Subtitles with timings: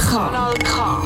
[0.00, 1.02] Kanal K.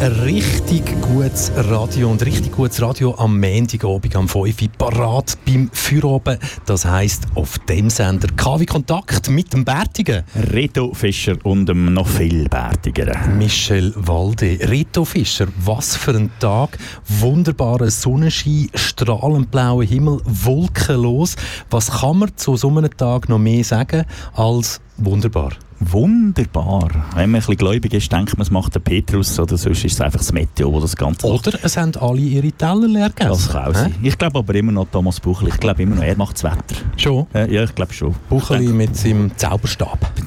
[0.00, 5.70] Ein richtig gutes Radio und richtig gutes Radio am Montagabend am 5 Uhr parat beim
[5.72, 6.40] Feierabend.
[6.66, 10.24] Das heisst auf dem Sender KW Kontakt mit dem Bärtigen.
[10.52, 13.38] Reto Fischer und dem noch viel bärtigeren.
[13.38, 14.58] Michel Walde.
[14.62, 16.76] Reto Fischer, was für ein Tag.
[17.06, 21.36] Wunderbarer Sonnenschein, strahlend blauer Himmel, wolkenlos.
[21.70, 25.52] Was kann man zu so einem Tag noch mehr sagen als wunderbar?
[25.80, 26.88] Wunderbar.
[27.14, 29.92] Wenn man ein bisschen gläubig ist, denkt man, es macht der Petrus oder sonst ist
[29.94, 31.46] es einfach das Meteo, das das Ganze macht.
[31.46, 33.30] Oder es haben alle ihre Teller leer gegessen.
[33.30, 33.94] Das kann auch sein.
[34.02, 35.48] Ich glaube aber immer noch Thomas Buchel.
[35.48, 36.82] Ich glaube immer noch, er macht das Wetter.
[36.96, 37.26] Schon?
[37.34, 38.14] Äh, ja, ich glaube schon.
[38.28, 39.98] Bucheli mit seinem Zauberstab.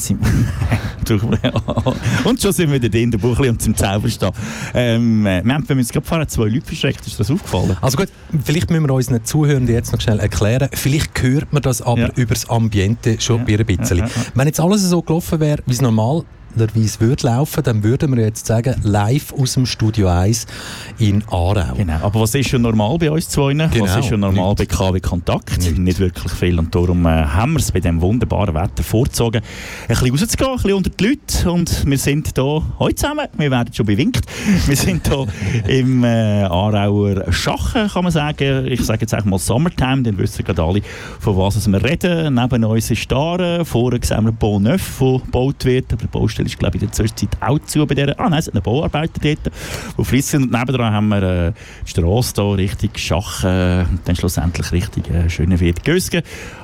[2.23, 4.35] und schon sind wir wieder drin, der Buchli und zum Zauberstab.
[4.73, 7.05] Ähm, äh, wir haben wir uns gerade vorher zwei Leute verschreckt.
[7.05, 7.75] Ist das aufgefallen?
[7.81, 8.07] Also gut,
[8.43, 10.69] vielleicht müssen wir unseren Zuhörern jetzt noch schnell erklären.
[10.71, 12.09] Vielleicht hört man das aber Ja.
[12.15, 13.57] über das Ambiente schon Ja.
[13.57, 13.97] ein bisschen.
[13.97, 14.11] Ja, ja.
[14.35, 15.81] Wenn jetzt alles so gelaufen wäre, wie es
[16.55, 20.47] normalerweise würde laufen, dann würden wir jetzt sagen, live aus dem Studio 1
[20.99, 21.75] in Aarau.
[21.75, 21.97] Genau.
[22.01, 23.57] Aber was ist schon normal bei uns zwei?
[23.57, 23.99] Was Genau.
[23.99, 25.57] ist schon normal bei KW Kontakt?
[25.57, 25.77] Nichts.
[25.77, 26.57] Nicht wirklich viel.
[26.59, 29.41] Und darum äh, haben wir es bei diesem wunderbaren Wetter vorgezogen,
[29.87, 31.51] ein bisschen rauszugehen, ein bisschen unter die Leute.
[31.51, 33.27] Und wir sind hier heute zusammen.
[33.37, 34.25] Wir werden schon bewinkt.
[34.67, 35.27] Wir sind hier
[35.67, 38.67] im äh, Aarauer Schachen, kann man sagen.
[38.67, 40.81] Ich sage jetzt einfach mal Summertime, dann wissen gerade alle,
[41.19, 42.35] von was wir reden.
[42.35, 43.65] Neben uns ist Stare.
[43.65, 45.93] Vorher sehen wir Bau Neuf, der gebaut wird.
[45.93, 48.19] Aber Baustelle ist, glaube ich, in der Zwischenzeit auch zu bei dieser.
[48.19, 49.53] Ah nein, es sind Bauarbeiter dort,
[50.05, 50.43] fleißig sind.
[50.43, 51.53] Und nebenan haben wir äh,
[51.85, 56.21] Strasse hier Richtung Schachen und dann schlussendlich Richtung äh, Schönenwirt Gösgen.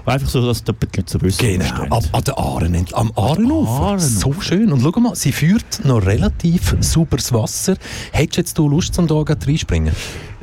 [0.08, 3.11] Einfach so, dass die Leute so wissen, wo wir Genau, ab, an der Aaren, am
[3.17, 4.00] Aarenufer.
[4.00, 4.72] So schön.
[4.72, 7.75] Und schau mal, sie führt noch relativ sauberes Wasser.
[8.14, 9.94] Hättest jetzt du Lust, zum da reinspringen?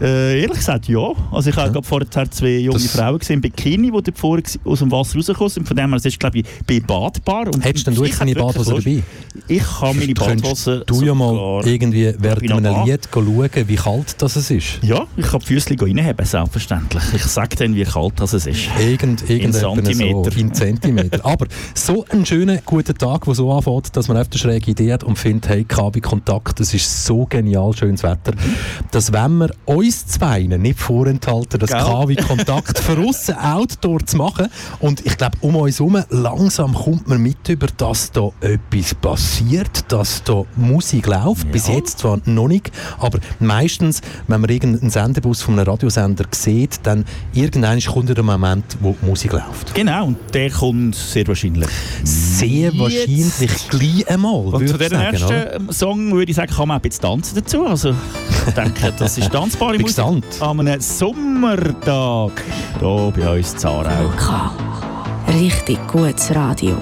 [0.01, 1.13] Äh, ehrlich gesagt, ja.
[1.31, 4.81] Also ich habe gerade vorher zwei junge Das- Frauen gesehen im Bikini, die vorher aus
[4.81, 5.69] dem Wasser rausgekommen sind.
[5.69, 7.47] Von dem her, es ist, glaube ich, bebadbar.
[7.47, 9.03] Und Hättest denn du jetzt deine Badhose dabei?
[9.47, 12.85] Ich habe meine Badhose du ja mal irgendwie während einem.
[12.85, 14.79] Lied schauen, wie kalt das ist.
[14.83, 17.03] Ja, ich kann die Füße reinheben, selbstverständlich.
[17.15, 18.47] Ich sage dann, wie kalt das ist.
[18.81, 20.31] Irgend, irgendetwas Zentimeter.
[20.31, 21.25] So, in Zentimeter.
[21.25, 24.93] Aber so ein schöner, guter Tag, der so anfängt, dass man auf eine schräge Idee
[24.93, 28.33] hat und findet, hey, KB Kontakt, das ist so genial, schönes Wetter,
[28.91, 31.81] dass wenn wir uns zwei nicht vorenthalten, das Gell?
[31.81, 34.49] KW Kontakt für aussen Outdoor zu machen
[34.81, 39.93] und ich glaube, um uns herum, langsam kommt man mit über, dass da etwas passiert,
[39.93, 41.51] dass da Musik läuft.
[41.51, 46.81] Bis jetzt zwar noch nicht, aber meistens, wenn man irgendeinen Sendebus von einem Radiosender sieht,
[46.85, 49.44] dann irgendwann kommt der Moment, wo Musik läuft.
[49.75, 51.69] Genau, und der kommt sehr wahrscheinlich.
[52.05, 52.79] Sehr Jetzt.
[52.79, 54.95] wahrscheinlich gleich einmal, Und zu sagen.
[54.95, 55.73] ersten oder?
[55.73, 57.67] Song würde ich sagen, kann man auch ein bisschen tanzen dazu.
[57.67, 57.95] Also,
[58.47, 59.99] ich denke, das ist tanzbare Musik.
[60.41, 62.33] An einem Sommertag
[62.79, 64.11] hier bei uns in Zarau.
[65.39, 66.77] Richtig gutes Radio.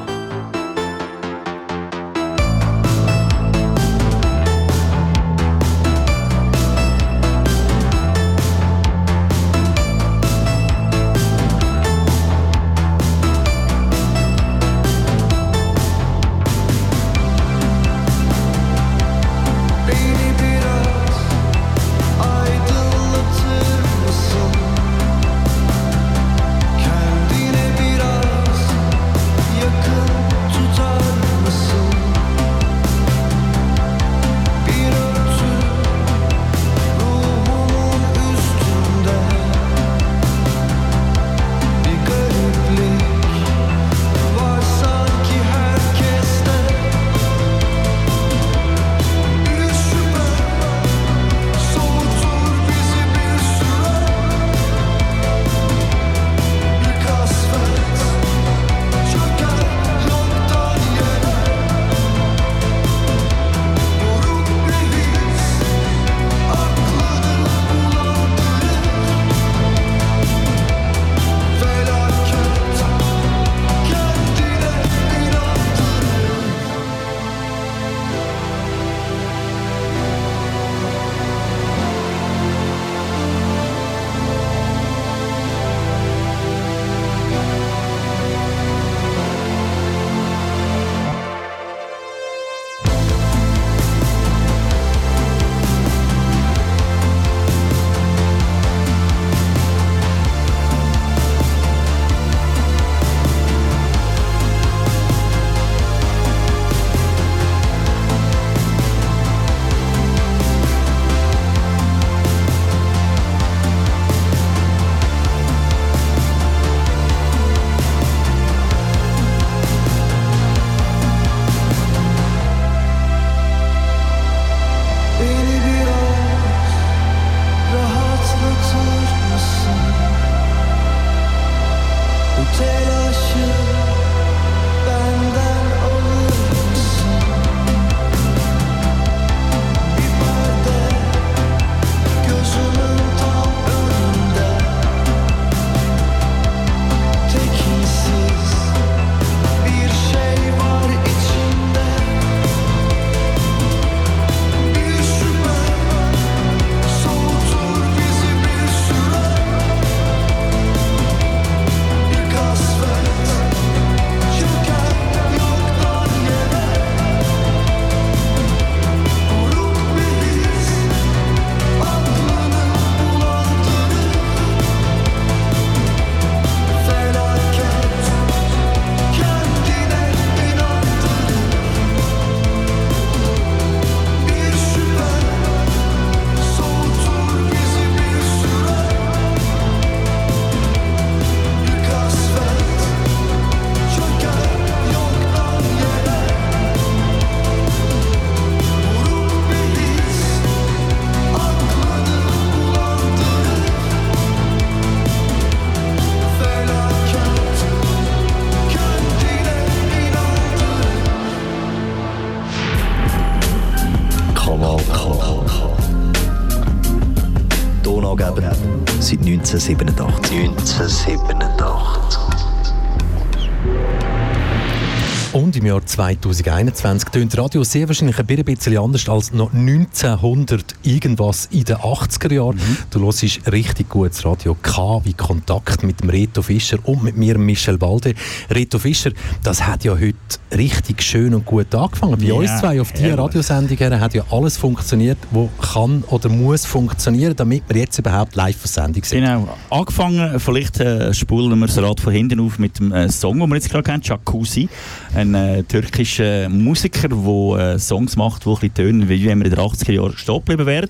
[226.02, 232.32] 2021 tönt Radio sehr wahrscheinlich ein bisschen anders als noch 1900 irgendwas in den 80er
[232.32, 232.60] Jahren.
[232.90, 233.22] Du hörst
[233.52, 238.14] richtig gutes Radio K wie Kontakt mit dem Reto Fischer und mit mir, Michel Balde.
[238.50, 239.12] Reto Fischer,
[239.44, 240.11] das hat ja heute
[240.56, 242.18] richtig schön und gut angefangen.
[242.18, 243.18] Bei Ja, uns zwei auf dieser.
[243.18, 248.56] Radiosendung hat ja alles funktioniert, was kann oder muss funktionieren, damit wir jetzt überhaupt live
[248.56, 249.20] auf Sendung sind.
[249.24, 249.48] Genau.
[249.70, 253.48] Angefangen, vielleicht äh, spulen wir das Rad von hinten auf mit dem äh, Song, den
[253.48, 254.68] wir jetzt gerade kennen, Jacuzzi.
[255.14, 259.46] Ein äh, türkischer Musiker, der äh, Songs macht, die ein bisschen tönen, wie wenn wir
[259.46, 260.88] in den 80er Jahren stehen geblieben wären.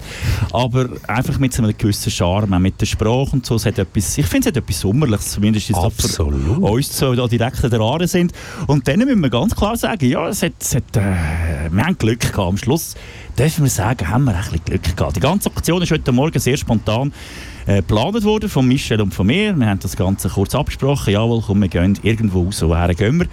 [0.53, 3.57] Aber einfach mit so einem gewissen Charme, auch mit der Sprache und so.
[3.57, 7.27] Es hat etwas, ich finde, es hat etwas Sommerliches, zumindest jetzt auch für uns da
[7.27, 8.33] direkt an der Aare sind.
[8.67, 11.97] Und dann müssen wir ganz klar sagen, ja, es hat, es hat, äh, wir haben
[11.97, 12.39] Glück gehabt.
[12.39, 12.95] Am Schluss
[13.39, 15.17] dürfen wir sagen, haben wir ein bisschen Glück gehabt.
[15.17, 17.13] Die ganze Aktion ist heute Morgen sehr spontan
[17.67, 19.55] äh, geplant worden von Michel und von mir.
[19.55, 21.15] Wir haben das Ganze kurz abgesprochen.
[21.15, 22.63] Jawohl, komm, wir gehen irgendwo raus.
[22.63, 23.27] Woher gehen wir?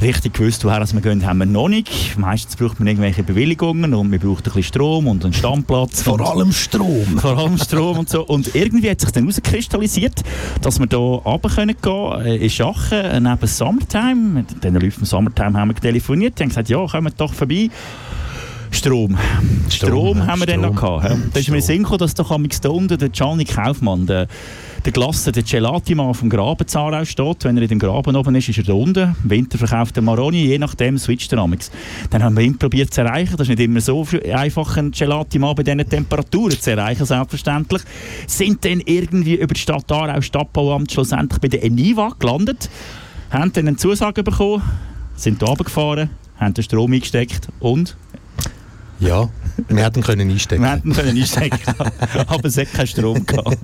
[0.00, 2.16] Richtig gewusst, woher wir gehen, haben wir noch nicht.
[2.16, 6.02] Meistens braucht man irgendwelche Bewilligungen und man braucht ein bisschen Strom und einen Standplatz.
[6.02, 7.18] Vor allem Strom.
[7.18, 8.24] vor allem Strom und so.
[8.24, 10.22] Und irgendwie hat sich dann herauskristallisiert,
[10.62, 14.14] dass wir hier runter können gehen äh, in Schachen, äh, neben Summertime.
[14.14, 17.68] Mit den Leuten vom Summertime haben wir telefoniert, die haben gesagt, ja, kommt doch vorbei.
[18.70, 19.18] Strom.
[19.68, 21.00] Strom, ja, haben wir dann noch Strom.
[21.00, 21.16] gehabt.
[21.34, 21.60] Da ist mir Strom.
[21.60, 24.28] Sinn gekommen, dass doch am da unten der Gianni Kaufmann, der,
[24.84, 27.44] der Glasse, der Gelati-Mann vom Graben Zarau steht.
[27.44, 29.14] Wenn er in dem Graben oben ist, ist er da unten.
[29.22, 31.70] Im Winter verkauft er Maroni, je nachdem switcht er amix.
[32.08, 33.36] Dann haben wir ihn probiert zu erreichen.
[33.36, 37.82] Das ist nicht immer so einfach, einen Gelati-Mann bei diesen Temperaturen zu erreichen, selbstverständlich.
[38.26, 42.70] Sind dann irgendwie über die Stadt Aarau, Stadtbauamt, schlussendlich bei der Eniva gelandet,
[43.30, 44.62] haben dann eine Zusage bekommen,
[45.14, 47.96] sind hier runtergefahren, haben den Strom eingesteckt und
[49.00, 49.28] Ja,
[49.68, 50.62] wir hätten können einstecken.
[50.62, 51.58] wir hätten können einstecken
[52.26, 53.58] aber es hat keinen Strom gehabt.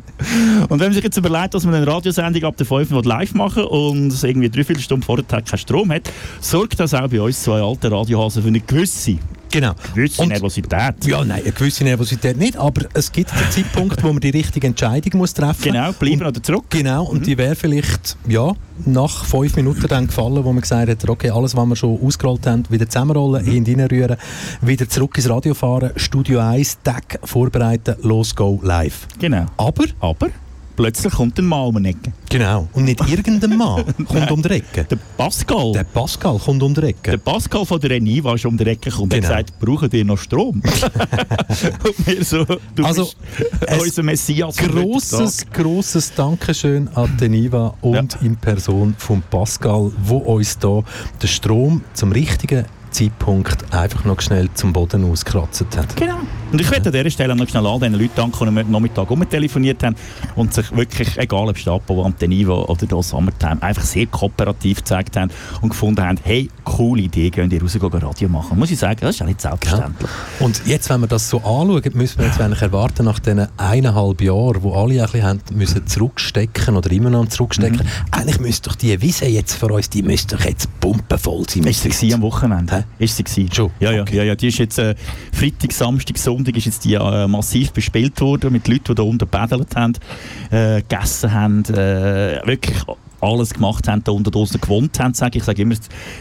[0.68, 3.34] Und wenn man sich jetzt überlegt, dass man eine Radiosendung ab der 5 Uhr live
[3.34, 7.42] machen und es irgendwie drei Viertelstunden vorher keinen Strom hat, sorgt das auch bei uns
[7.42, 9.18] zwei alten Radiohasen für eine gewisse,
[9.50, 9.72] Genau.
[9.94, 11.04] gewisse Und- Nervosität.
[11.06, 14.66] Ja, nein, eine gewisse Nervosität nicht, aber es gibt den Zeitpunkt, wo man die richtige
[14.66, 16.64] Entscheidung muss treffen Genau, bleiben oder zurück.
[16.70, 18.52] Genau, und die wäre vielleicht ja,
[18.84, 22.46] nach fünf Minuten dann gefallen, wo man gesagt hat, okay, alles, was wir schon ausgerollt
[22.46, 23.64] haben, wieder zusammenrollen, Mhm.
[23.80, 24.16] reinrühren,
[24.60, 29.06] wieder zurück ins Radio fahren, Studio 1, Tag vorbereiten, los, go, live.
[29.18, 29.46] Genau.
[29.56, 30.28] Aber, Aber
[30.76, 32.12] plötzlich kommt ein Mann um die Ecke.
[32.30, 34.84] genau, und nicht irgendein Mann kommt um die Ecke.
[34.84, 35.72] Der Pascal.
[35.72, 37.18] Der Pascal kommt um die Der Ecke.
[37.18, 39.28] Pascal von der Eniva ist um die Ecke gekommen und Genau.
[39.28, 40.62] hat gesagt, brauchen die noch Strom?
[40.62, 44.56] und wir so, du Also, bist unser Messias.
[44.56, 50.82] Grosses, grosses Dankeschön an die Niva und in Person von Pascal, wo uns da
[51.22, 52.64] den Strom zum richtigen
[52.96, 55.96] Zeitpunkt einfach noch schnell zum Boden ausgekratzt hat.
[55.96, 56.16] Genau.
[56.52, 59.10] Und ich möchte an dieser Stelle noch schnell all den Leuten danken, die am Nachmittag
[59.10, 59.96] umtelefoniert haben
[60.36, 65.30] und sich wirklich, egal ob Stadtbau, Antenivo oder hier Summertime, einfach sehr kooperativ gezeigt haben
[65.60, 68.58] und gefunden haben, hey, coole Idee, gehen die raus, gehen Radio machen.
[68.58, 70.10] Muss ich sagen, das ist ja nicht selbstverständlich.
[70.40, 74.20] Und jetzt, wenn wir das so anschauen, müssen wir jetzt eigentlich erwarten, nach diesen eineinhalb
[74.22, 78.12] Jahren, wo alle ein bisschen haben, müssen zurückstecken oder immer noch zurückstecken, Mhm.
[78.12, 81.64] eigentlich müsste doch die Wiese jetzt für uns, die müsste doch jetzt pumpenvoll sein.
[81.64, 82.84] Ist sie gewesen am Wochenende?
[82.98, 83.52] Ist sie gewesen?
[83.52, 83.70] Schon?
[83.80, 84.16] Ja, ja, Okay.
[84.16, 84.34] ja, ja.
[84.34, 84.94] Die ist jetzt äh,
[85.32, 89.18] Freitag, Samstag, Sonntag ist jetzt die äh, massiv bespielt worden mit Leuten, die da unten
[89.18, 89.92] gebädelt haben,
[90.50, 92.76] äh, gegessen haben, äh, wirklich
[93.20, 95.44] alles gemacht haben, da unten draußen gewohnt haben, sage ich.
[95.44, 95.74] Sage immer,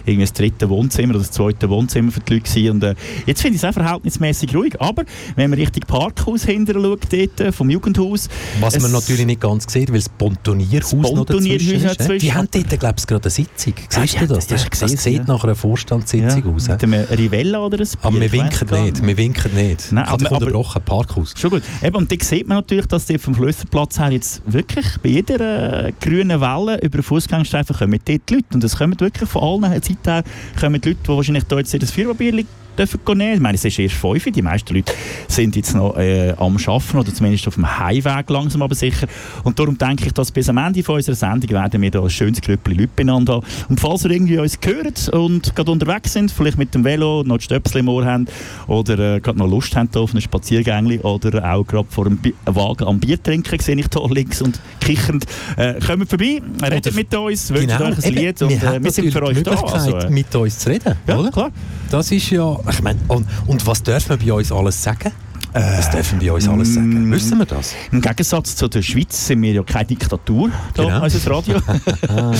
[0.05, 2.71] irgendwie das dritte Wohnzimmer oder das zweite Wohnzimmer für die Leute.
[2.71, 4.79] Und äh, jetzt finde ich es auch verhältnismäßig ruhig.
[4.81, 5.03] Aber
[5.35, 9.71] wenn man Richtung Parkhaus hinterher schaut, dort, äh, vom Jugendhaus, Was man natürlich nicht ganz
[9.71, 11.85] sieht, weil das Pontonierhaus Das noch dazwischen ist.
[11.99, 12.19] dazwischen.
[12.19, 13.73] Die haben dort, glaube ich, gerade eine Sitzung.
[13.91, 14.47] Ja, Siehst du das?
[14.47, 15.33] Das, ja, das gesehen, sieht ja.
[15.33, 16.67] nach einer Vorstandssitzung aus.
[16.67, 19.05] mit einem Rivella oder ein Aber wir Bier, ich weiss winken nicht.
[19.07, 19.91] Wir winken nicht.
[19.91, 20.81] Nein, ich aber- aber- unterbrochen.
[20.85, 21.33] Parkhaus.
[21.37, 21.63] Schon gut.
[21.83, 25.85] Eben, und da sieht man natürlich, dass die vom Schlösserplatz her jetzt wirklich bei jeder
[25.87, 28.45] äh, grünen Welle über den Fußgängerstreifen kommen dort Leute.
[28.53, 30.23] Und es kommen wirklich von allen Seiten her
[30.59, 32.45] kommen die Leute, die wahrscheinlich da jetzt das Firmenbier
[32.77, 33.33] dürfen nehmen.
[33.35, 34.25] Ich meine, es ist erst fünf.
[34.25, 34.93] Die meisten Leute
[35.27, 39.07] sind jetzt noch äh, am Arbeiten oder zumindest auf dem Heimweg langsam aber sicher.
[39.43, 42.09] Und darum denke ich, dass bis am Ende von unserer Sendung werden wir da ein
[42.09, 43.45] schönes Grüppli Leute beieinander haben.
[43.69, 47.37] Und falls ihr irgendwie uns hört und gerade unterwegs sind, vielleicht mit dem Velo noch
[47.37, 48.27] die Stöpsel im Ohr haben
[48.67, 52.33] oder äh, gerade noch Lust haben auf einen Spaziergängli oder auch gerade vor einem Bi
[52.45, 55.25] Wagen am Bier trinken, sehe ich da links und kichernd,
[55.57, 58.91] äh, kommt vorbei, redet mit uns, wünscht euch ein eben, Lied und wir äh, wir
[58.91, 59.51] sind für euch da.
[59.51, 60.95] Also, äh, mit uns zu reden.
[61.07, 61.31] ja, oder?
[61.31, 61.51] klar.
[61.89, 62.57] Das ist ja.
[62.69, 65.11] Ich meine, und, und was dürfen wir bei uns alles sagen?
[65.57, 67.09] was dürfen wir bei uns alles sagen?
[67.13, 67.73] Wissen wir das?
[67.89, 71.03] Im Gegensatz zu der Schweiz sind wir ja keine Diktatur, da, Genau.
[71.03, 71.57] unser Radio.
[72.09, 72.33] Ah,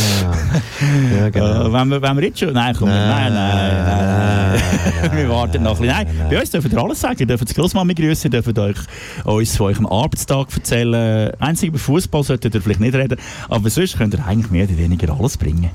[1.16, 2.52] ja, Äh, wenn, wir, wenn wir jetzt schon...
[2.52, 4.62] Nein, komm, nein, nein, nein.
[5.02, 5.12] nein.
[5.18, 6.08] wir warten noch ein bisschen.
[6.08, 7.16] Nein, bei uns dürfen ihr alles sagen.
[7.20, 8.78] Ihr dürft die Grossmami grüßen, ihr dürft euch,
[9.24, 11.32] uns von eurem Arbeitstag erzählen.
[11.40, 14.78] Einzig über Fußball solltet ihr vielleicht nicht reden, aber sonst könnt ihr eigentlich mehr oder
[14.78, 15.70] weniger alles bringen.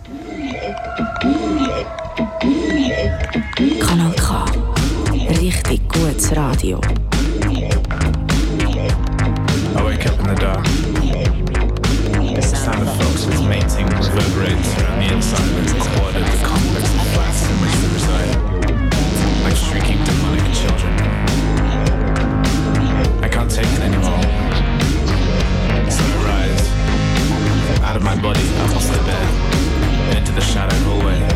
[3.30, 4.22] Kanal K.
[5.28, 6.80] Richtig gutes Radio.
[9.76, 10.64] I wake up in the dark.
[12.34, 16.90] The sound of foxes mating reverberates around the inside of the quad of the complex
[17.14, 18.34] flats in which they reside,
[19.44, 20.92] like shrieking demonic children.
[23.22, 24.22] I can't take it anymore.
[25.88, 26.66] So I rise
[27.82, 31.29] out of my body, across the bed, into the shadowed hallway.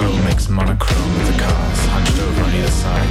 [0.00, 3.08] Glow makes monochrome of the cars hunched over on either side,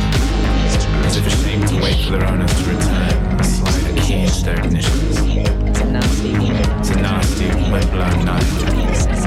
[1.05, 4.43] as if ashamed to wait for their owners to return and slide a key into
[4.43, 5.15] their ignitions.
[5.69, 9.18] It's a nasty, wind-blown night, but I throw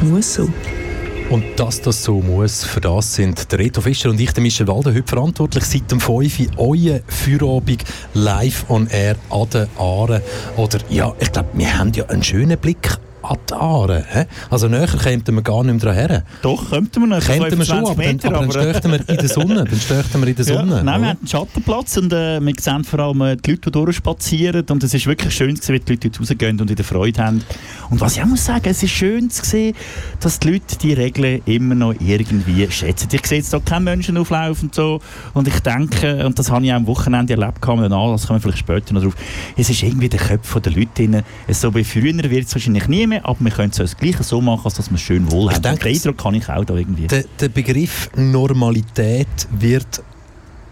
[0.00, 0.48] Das muss so.
[1.28, 4.66] Und dass das so muss, für das sind der Reto Fischer und ich, der Michel
[4.66, 5.62] Walder, heute verantwortlich.
[5.64, 10.22] Seit dem 5 Uhr euer Feierabend live on air an den Aare.
[10.56, 14.04] Oder ja, ich glaube, wir haben ja einen schönen Blick an die Aare.
[14.08, 14.26] hä?
[14.50, 16.24] Also näher kämen wir gar nicht mehr dran her.
[16.42, 17.20] Doch, könnten wir noch.
[17.24, 19.64] Könnten wir schon, 25 aber dann, Meter, aber dann stöchten wir in der Sonne.
[19.64, 20.82] Dann stöchten wir in der Ja, Sonne.
[20.82, 20.92] nein, wir oder?
[20.94, 24.64] haben einen Schattenplatz und äh, wir sehen vor allem äh, die Leute, die durchspazieren.
[24.70, 27.22] Und es ist wirklich schön zu sehen, wie die Leute dort rausgehen und wieder Freude
[27.24, 27.44] haben.
[27.90, 29.74] Und was ich auch muss sagen, es ist schön zu sehen,
[30.20, 33.08] dass die Leute die Regeln immer noch irgendwie schätzen.
[33.12, 35.00] Ich sehe jetzt hier keinen Menschen auflaufen und so.
[35.34, 38.38] Und ich denke, und das habe ich auch am Wochenende erlebt, kann man das kommen
[38.38, 39.14] wir vielleicht später noch drauf,
[39.56, 41.22] es ist irgendwie der Köpfe der Leute drin.
[41.48, 42.00] So wie früher
[42.30, 44.90] wird es wahrscheinlich nie mehr, aber wir können es das Gleiche so machen, als dass
[44.90, 45.62] wir es schön wohl haben.
[45.62, 50.02] denke, Und den Eindruck kann ich auch da irgendwie Der, der Begriff Normalität wird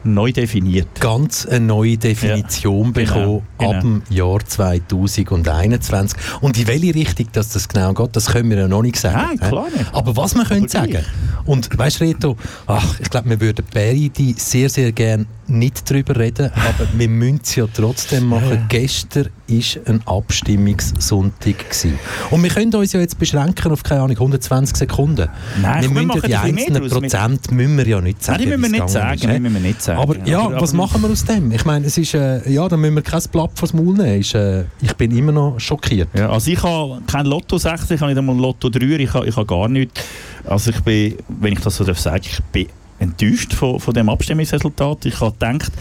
[0.04, 0.88] neu definiert.
[1.00, 6.16] ganz eine neue Definition Ja, bekommen genau, ab dem Jahr 2021.
[6.40, 9.38] Und in welche Richtung dass das genau geht, das können wir ja noch nicht sagen.
[9.38, 9.92] Nein, klar nicht.
[9.92, 10.92] Aber was wir können gleich.
[10.92, 11.04] sagen,
[11.45, 16.17] und weißt du, Reto, ach, ich glaube, wir würden beide sehr, sehr gerne nicht darüber
[16.17, 18.67] reden, aber wir müssen es ja trotzdem machen.
[18.69, 21.59] Gestern war ein Abstimmungssonntag.
[21.71, 21.99] Gewesen.
[22.31, 25.28] Und wir können uns ja jetzt beschränken auf, keine Ahnung, 120 Sekunden.
[25.61, 26.83] Nein, wir wir müssen ja machen die einzelnen.
[26.83, 28.38] Wir- Prozent müssen wir ja nicht sagen.
[28.43, 29.14] Nein, die müssen wir nicht sagen.
[29.19, 30.00] ist, müssen wir nicht sagen.
[30.00, 31.52] Aber ja, Aber- was aber- machen wir aus dem?
[31.52, 34.21] Ich meine, es ist, äh, ja, dann müssen wir kein Blatt vors Maul nehmen.
[34.21, 36.08] Ist, äh, ich bin immer noch schockiert.
[36.15, 39.15] Ja, also ich habe kein Lotto 60, ich habe nicht einmal ein Lotto 3, ich
[39.15, 40.00] habe, ich habe gar nichts.
[40.45, 42.67] Also ich bin, wenn ich das so darf sagen, ich bin
[42.99, 45.06] enttäuscht von, von dem Abstimmungsresultat.
[45.06, 45.73] Ich habe gedacht,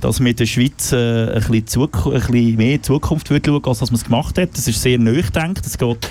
[0.00, 3.80] dass in der Schweiz äh, ein, bisschen Zuku- ein bisschen mehr Zukunft würde schauen, als
[3.80, 4.50] man es gemacht hat.
[4.54, 5.64] Das ist sehr neu gedacht.
[5.64, 6.08] Es geht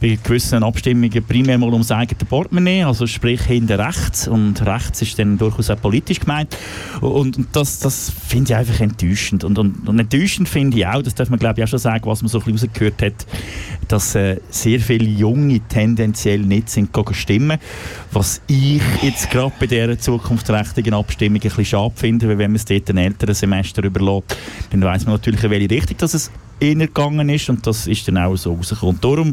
[0.00, 4.28] bei gewissen Abstimmungen primär mal ums eigene Portemonnaie, also sprich hinter rechts.
[4.28, 6.56] Und rechts ist dann durchaus auch politisch gemeint.
[7.00, 9.44] Und, und das, das finde ich einfach enttäuschend.
[9.44, 12.04] Und, und, und enttäuschend finde ich auch, das darf man glaube ich auch schon sagen,
[12.06, 13.26] was man so ein bisschen rausgehört hat,
[13.88, 17.58] dass äh, sehr viele Junge tendenziell nicht sind stimmen.
[18.12, 22.56] Was ich jetzt gerade bei dieser zukunftsträchtigen Abstimmung ein bisschen schade finde, weil wenn man
[22.56, 24.36] es dort ein älteren Semester überlässt,
[24.70, 28.18] dann weiss man natürlich, in welche Richtung dass es gegangen ist und das ist dann
[28.18, 28.98] auch so rausgekommen.
[29.00, 29.32] Darum,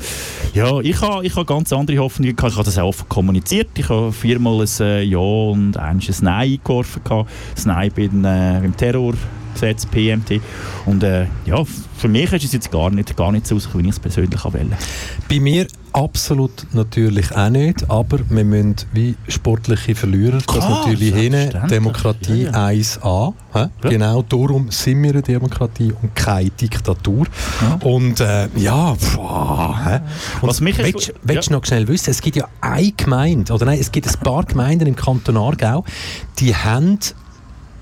[0.53, 2.53] ja, ich habe ich ha ganz andere Hoffnungen gehabt.
[2.53, 3.69] Ich habe das auch offen kommuniziert.
[3.77, 7.01] Ich habe viermal ein äh, Ja und eins ein Nein eingeworfen.
[7.53, 8.75] Das Nein beim, äh, beim
[9.59, 10.41] Terrorgesetz, PMT.
[10.85, 11.63] Und äh, ja,
[11.97, 14.43] für mich ist es jetzt gar nicht, gar nicht so rausgekommen, wie ich es persönlich
[14.43, 14.67] wollte.
[15.29, 21.13] Bei mir absolut natürlich auch nicht, aber wir müssen wie sportliche Verlierer das Klar, natürlich
[21.13, 21.35] hin.
[21.69, 23.33] Demokratie Ja, 1a.
[23.53, 23.67] hä?
[23.83, 23.89] Ja.
[23.89, 27.25] Genau darum sind wir eine Demokratie und keine Diktatur.
[27.81, 29.99] Und äh, ja, hä?
[30.41, 31.57] Und Was mich willst, willst du ja.
[31.57, 34.87] noch schnell wissen, es gibt ja eine Gemeinde, oder nein, es gibt ein paar Gemeinden
[34.87, 35.83] im Kanton Aargau,
[36.39, 36.99] die haben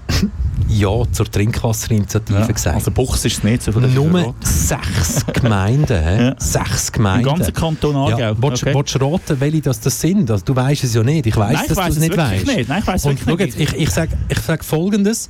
[0.70, 2.76] Ja zur Trinkwasserinitiative gesagt.
[2.76, 6.04] Also Buchs ist es nicht, so viel ich Nur sechs Gemeinden.
[6.04, 6.36] Ja.
[6.40, 7.26] Sechs Im Gemeinden.
[7.26, 8.18] ganzen Kanton Aargau.
[8.18, 8.76] Ja, willst, okay.
[8.76, 10.30] willst du raten, welche das, das sind?
[10.30, 11.28] Also, du weißt es ja nicht.
[11.28, 12.48] Ich weiß, Nein, ich dass du es es nicht weißt.
[12.48, 12.68] nicht.
[12.70, 15.30] Nein, ich weiss schau jetzt, ich, ich sage ich sag Folgendes.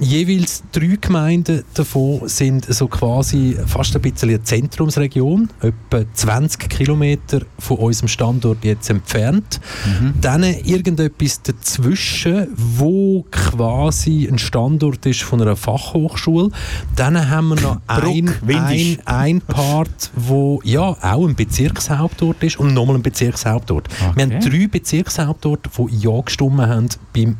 [0.00, 7.40] Jeweils drei Gemeinden davon sind so quasi fast ein bisschen eine Zentrumsregion, etwa 20 Kilometer
[7.58, 9.60] von unserem Standort jetzt entfernt.
[9.84, 10.14] Mhm.
[10.20, 16.50] Dann irgendetwas dazwischen, wo quasi ein Standort ist von einer Fachhochschule.
[16.94, 22.72] Dann haben wir noch ein, ein, ein Part, wo ja auch ein Bezirkshauptort ist und
[22.72, 23.88] nochmal ein Bezirkshauptort.
[24.14, 24.50] Wir haben Okay.
[24.50, 27.36] drei Bezirkshauptorte, die Ja gestimmt haben beim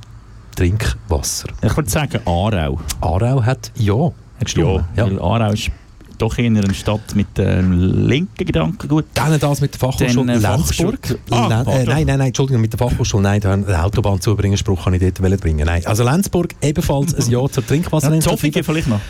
[0.59, 1.51] Trinkwasser.
[1.63, 2.81] Ich würde sagen Aarau.
[3.01, 4.85] Aarau hat Ja gestimmt.
[4.97, 5.71] Ja, weil Aarau ist
[6.19, 9.05] doch eher eine Stadt mit ähm, linken Gedankengut.
[9.15, 11.17] Dann das mit der Fachhochschule äh, Lenzburg.
[11.31, 13.23] Ah, äh, nein, nein, nein, Entschuldigung, mit der Fachhochschule.
[13.23, 15.65] Nein, da einen Autobahn zubringen, Spruch kann ich dort bringen.
[15.65, 15.87] Nein.
[15.87, 18.37] Also Lenzburg ebenfalls ein Ja zur Ja, Trinkwasserinitiative.
[18.37, 19.01] Zofingen vielleicht noch.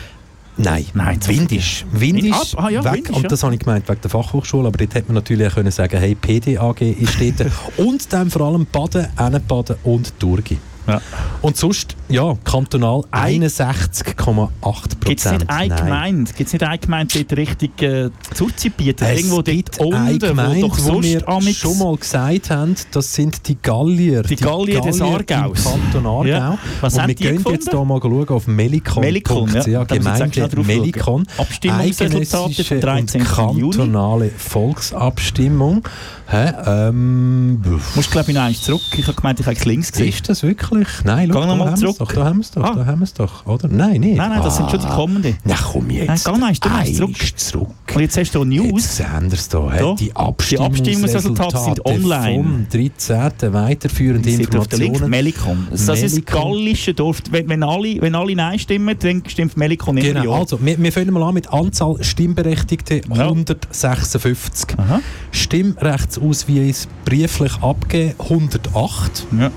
[0.57, 1.83] Nein, Nein, Windisch.
[1.91, 3.29] Windisch, Ah, ah, ja, weg, Windisch, und ja.
[3.29, 5.97] das habe ich gemeint wegen der Fachhochschule, aber dort hätte man natürlich auch können sagen,
[5.97, 7.51] hey, PDAG ist dort.
[7.77, 10.59] und dann vor allem Baden, Ennenbaden und Durgi.
[10.89, 11.01] Ja.
[11.41, 15.39] Und sonst, ja, kantonal Ein- 61,8 Gibt es Prozent.
[15.39, 19.01] nicht eine Gemeinde, gibt's nicht eine Gemeinde dort Richtung äh, Zurzibiet?
[19.01, 22.75] Es Irgendwo gibt dort unten, Gemeinde, wo doch wo wir amix- schon mal gesagt haben,
[22.91, 24.23] das sind die Gallier.
[24.23, 25.63] Die Gallier des Aargaus.
[25.63, 26.23] Kanton Aargau.
[26.25, 26.57] Ja.
[26.81, 27.59] Was und wir die gehen gefunden?
[27.59, 29.83] jetzt hier mal schauen auf melikon.ch, Melikon, ja.
[29.83, 30.49] Gemeinde.
[30.65, 31.25] Melikon.
[31.37, 33.21] Abstimmungsresultate vom 13.
[33.21, 33.61] und Juni.
[33.75, 35.83] kantonale Volksabstimmung.
[36.27, 36.51] Hä?
[36.65, 37.61] Ähm,
[37.95, 38.81] Musst glaube ich noch eins zurück.
[38.97, 40.09] Ich habe gemeint, ich habe links gesehen.
[40.09, 41.05] ist das wirklich wirklich?
[41.05, 41.97] Nein, schau, Geh da noch mal haben wir es zurück.
[41.99, 42.75] doch, da haben wir es doch, Ah.
[42.75, 43.67] da haben wir es doch, oder?
[43.67, 44.17] Nein, nicht.
[44.17, 44.95] Nein, nein, das sind schon die Ah.
[44.95, 45.37] kommenden.
[45.45, 46.07] Na komm jetzt.
[46.07, 47.37] Nein, geh noch du machst zurück.
[47.39, 47.69] Zurück.
[47.95, 48.97] Und jetzt hast du News.
[48.99, 49.79] Jetzt es hier.
[49.79, 49.93] Da.
[49.95, 52.35] Die Abstimmungsresultate sind online.
[52.43, 53.53] Vom 13.
[53.53, 55.09] weiterführende Informationen.
[55.09, 55.67] Melikon.
[55.71, 57.19] Das ist das gallische Dorf.
[57.31, 60.91] Wenn, wenn, alle, wenn alle Nein stimmen, dann stimmt Melikon immer Genau, also wir, wir
[60.91, 63.27] fangen mal an mit Anzahl Stimmberechtigte Ja.
[63.27, 64.77] 156.
[64.77, 64.99] Aha.
[65.31, 69.27] Stimmrechtsausweis brieflich abgegeben 108.
[69.39, 69.51] Ja.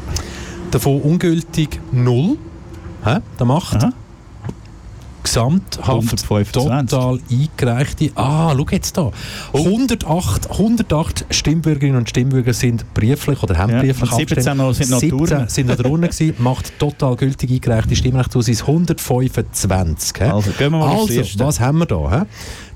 [0.73, 2.39] Davon ungültig 0.
[3.05, 3.19] Hä?
[3.37, 3.93] Das macht Aha.
[5.23, 6.53] Gesamthaft 125.
[6.89, 8.11] total eingereichte.
[8.17, 9.13] Ah, schau jetzt da.
[9.53, 14.91] 108, 108 Stimmbürgerinnen und Stimmbürger sind brieflich oder haben Ja, brieflich und 17 noch sind
[14.91, 15.49] noch 17 Turnen.
[15.49, 20.13] sind noch drunter gewesen, macht total gültig eingereichte Stimmrechtsausweis 125.
[20.21, 20.25] hä?
[20.31, 22.11] Also, gehen wir mal Also, was haben wir da?
[22.11, 22.23] hä?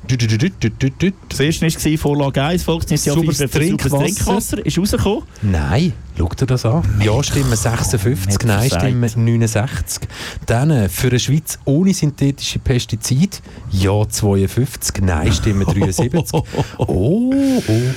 [0.08, 1.12] Du, du, du.
[1.28, 3.98] Das erste war Vorlage 1, Volksinitiative Sauberes für Trinkwasser.
[4.04, 4.66] Trinkwasser.
[4.66, 5.22] Ist rausgekommen.
[5.42, 6.82] Nein, schau dir das an.
[7.04, 8.68] Ja, Stimmen 56, nicht Nein.
[8.70, 10.08] Stimmen 69.
[10.46, 13.38] Dann für eine Schweiz ohne synthetische Pestizide,
[13.72, 16.12] Ja 52, Nein, Stimmen 73.
[16.32, 16.44] Oh,
[16.78, 17.32] oh,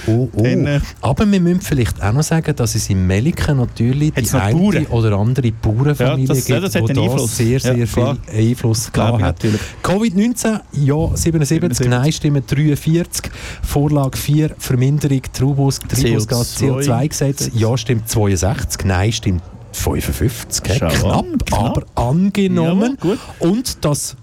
[0.08, 0.80] oh, oh.
[1.02, 4.60] Aber wir müssen vielleicht auch noch sagen, dass es in Meliken natürlich Hat's die eine
[4.60, 4.86] Bauern?
[4.88, 8.18] oder andere Bauernfamilie Ja, das- ja, das hat gibt, die sehr, sehr Ja, viel.
[8.34, 9.44] Einfluss gehabt hat.
[9.44, 9.62] natürlich.
[9.84, 11.88] Covid-19, ja 77, 77.
[11.90, 13.32] Nein, Stimmen 43.
[13.64, 20.64] Vorlage 4, Verminderung Treibhaus- Treibhausgas CO2 CO2-Gesetz, ja stimmt 62, Nein stimmt 55.
[20.68, 20.78] hä?
[20.80, 21.62] Schau Knapp, an, knapp.
[21.78, 22.98] aber angenommen.
[23.00, 23.20] Gut.
[23.40, 24.16] Und das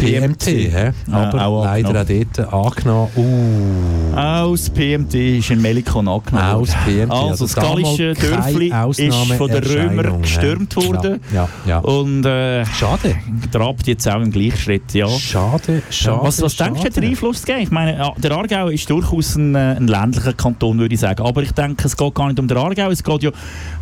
[0.00, 0.92] PMT, hä?
[1.08, 3.10] Ja, aber auch leider auch dort angenommen.
[3.16, 6.48] Uh, Aus PMT ist in Melikon angenommen.
[6.54, 7.10] aus PMT.
[7.10, 11.20] Also, das da mal gallische Dörfli ist von den Römern gestürmt worden.
[11.32, 11.78] Ja, ja.
[11.78, 13.16] Und äh, Schade.
[13.52, 15.08] trabt jetzt auch im gleichen Schritt, ja.
[15.08, 16.20] Schade, schade.
[16.22, 17.00] was was denkst du, schade.
[17.00, 17.62] der Einfluss gegeben?
[17.62, 21.22] Ich meine, ja, der Aargau ist durchaus ein, äh, ein ländlicher Kanton, würde ich sagen.
[21.22, 22.90] Aber ich denke, es geht gar nicht um den Aargau.
[22.90, 23.30] Es geht ja,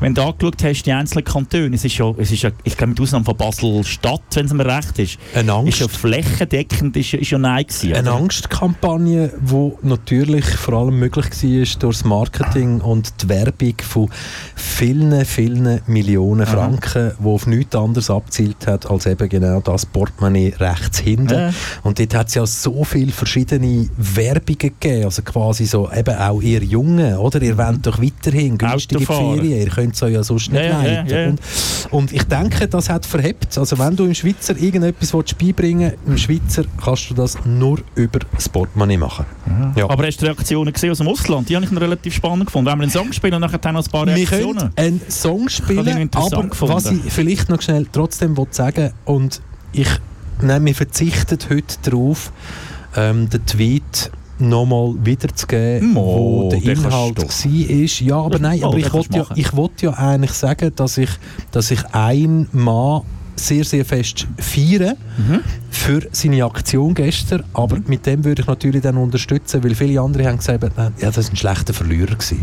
[0.00, 2.90] wenn du angeschaut hast, die einzelnen Kantone, es ist ja, es ist ja ich glaube
[2.90, 5.74] mit Ausnahme von Basel-Stadt, wenn es mir recht ist, Eine Angst.
[5.74, 7.92] ist ja flächendeckend ist, ist ja Nein gewesen.
[7.94, 8.18] Eine oder?
[8.20, 14.10] Angstkampagne, die natürlich vor allem möglich war durch das Marketing und die Werbung von
[14.54, 20.54] vielen, vielen Millionen Franken, die auf nichts anderes abzielt hat, als eben genau das Portemonnaie
[20.58, 21.34] rechts hinten.
[21.34, 21.50] Ja.
[21.82, 26.40] Und dort hat es ja so viele verschiedene Werbungen gegeben, also quasi so, eben auch
[26.42, 27.40] ihr Jungen, oder?
[27.42, 29.04] Ihr wollt doch weiterhin günstige.
[29.04, 31.08] Ferien, ihr könnt es euch ja sonst nicht Ja, leisten.
[31.10, 31.28] ja, ja.
[31.28, 31.40] Und,
[31.90, 33.56] und ich denke, das hat verhebt.
[33.56, 38.20] Also wenn du im Schweizer irgendetwas willst beibringen im Schweizer kannst du das nur über
[38.34, 39.26] das Portemonnaie machen.
[39.76, 39.88] Ja.
[39.88, 41.48] Aber hast du Reaktionen gesehen aus dem Ausland?
[41.48, 42.70] Die habe ich noch relativ spannend gefunden.
[42.70, 44.58] Wenn wir einen Song spielen und nachher dann noch ein paar Wir Reaktionen.
[44.58, 46.74] können einen Song spielen, aber gefunden.
[46.74, 49.40] was ich vielleicht noch schnell trotzdem sagen und
[49.72, 49.88] ich
[50.42, 52.32] nein, wir verzichten heute darauf,
[52.96, 57.82] ähm, den Tweet nochmal wiederzugeben, Mo, wo der den kannst Inhalt war.
[57.82, 58.00] Ist.
[58.00, 61.10] Ja, aber nein, oh, aber ich wollte ja, ich wollte ja eigentlich sagen, dass ich,
[61.50, 63.02] dass ich ein Mann
[63.38, 65.40] sehr, sehr fest feiere Mhm.
[65.70, 70.26] für seine Aktion gestern, aber mit dem würde ich natürlich dann unterstützen, weil viele andere
[70.26, 72.14] haben gesagt, ja, das war ein schlechter Verlierer.
[72.14, 72.42] Gewesen.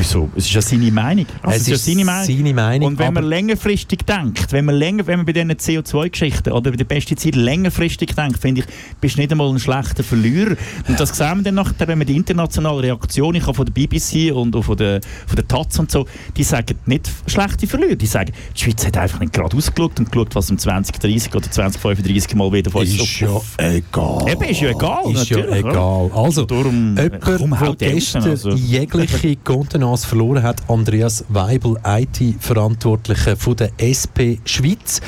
[0.00, 0.30] Wieso?
[0.34, 1.26] Es ist ja seine Meinung.
[1.42, 2.26] Also Es es ist ja seine Meinung.
[2.26, 6.52] seine Meinung, Und wenn man längerfristig denkt, wenn man, länger, wenn man bei diesen CO2-Geschichten
[6.52, 8.66] oder bei den Pestiziden längerfristig denkt, finde ich,
[9.00, 10.56] bist du nicht einmal ein schlechter Verlierer.
[10.88, 13.72] Und das sehen wir dann nachher, wenn man die internationale Reaktion, ich habe von der
[13.74, 17.96] BBC und auch von der, von der Taz und so, die sagen nicht schlechte Verlierer.
[17.96, 21.50] Die sagen, die Schweiz hat einfach nicht gerade ausgeschaut und geschaut, was im 2030 oder
[21.50, 24.24] 2035 mal wieder von uns Ist ja egal.
[24.30, 25.70] Eben, ist ja egal, Ist ja natürlich, oder?
[25.72, 26.10] egal.
[26.14, 28.50] Also, Darum, jemand, hau der die gestern also.
[28.52, 35.00] jegliche Kontenance verloren hat, Andreas Weibel, IT-Verantwortlicher von der SP Schweiz.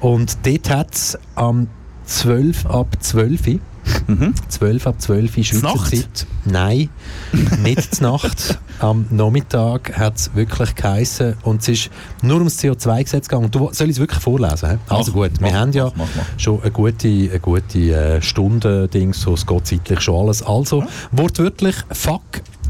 [0.00, 1.68] Und dort hat es am
[2.06, 3.60] 12 ab 12
[4.06, 4.34] Mhm.
[4.48, 5.90] 12 ab 12 Schweizer Nacht?
[5.96, 6.26] Zeit.
[6.44, 6.90] Nein,
[7.62, 8.58] nicht zur Nacht.
[8.78, 11.90] Am Nachmittag hat es wirklich geheissen und es ist
[12.22, 13.50] nur ums CO2-Gesetz gegangen.
[13.50, 14.70] Du, soll ich es wirklich vorlesen?
[14.70, 14.78] hä?
[14.88, 16.06] Also Mach, gut, wir mach, haben ja mach,
[16.38, 20.42] schon eine gute, eine gute äh, Stunde, Dings, so, es geht zeitlich schon alles.
[20.42, 22.22] Also, wortwörtlich, fuck,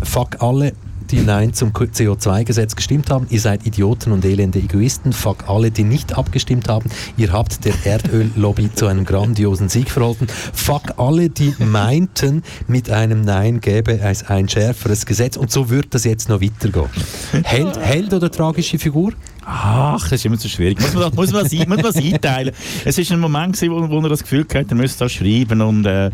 [0.02, 0.72] fuck alle,
[1.11, 3.27] die Nein zum CO2-Gesetz gestimmt haben.
[3.31, 5.12] Ihr seid Idioten und elende Egoisten.
[5.12, 6.88] Fuck alle, die nicht abgestimmt haben.
[7.16, 10.29] Ihr habt der Erdöllobby zu einem grandiosen Sieg verholfen.
[10.53, 15.37] Fuck alle, die meinten, mit einem Nein gäbe es ein schärferes Gesetz.
[15.37, 16.88] Und so wird das jetzt noch weitergehen.
[17.42, 19.12] Held, Held oder tragische Figur?
[19.44, 20.81] Ach, das ist immer so schwierig.
[20.81, 22.55] Muss man das, muss man das, muss man das einteilen?
[22.85, 25.87] Es war ein Moment, wo, wo er das Gefühl hatte, er müsste das schreiben und
[25.87, 26.11] äh,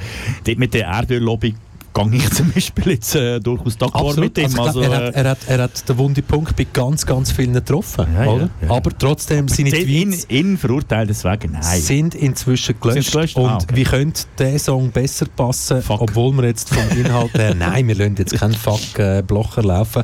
[0.56, 1.54] mit der Erdöllobby
[1.96, 4.44] gehe ich zum Beispiel jetzt äh, durchaus d'accord mit ihm.
[4.44, 7.32] Also, Also, er, hat, äh, er, hat, er hat den wunden Punkt bei ganz, ganz
[7.32, 8.06] vielen getroffen.
[8.14, 8.48] Ja, ja, oder?
[8.62, 8.70] ja.
[8.70, 11.62] Aber trotzdem sind die Tweets ihn verurteilt deswegen, nein.
[11.80, 13.02] sind inzwischen gelöscht.
[13.04, 13.36] Sind gelöscht?
[13.36, 13.74] Und Ah, okay.
[13.76, 16.00] wie könnte der Song besser passen, Fuck.
[16.02, 20.02] obwohl wir jetzt vom Inhalt her, nein, wir lassen jetzt keinen Fuck-Blocher laufen,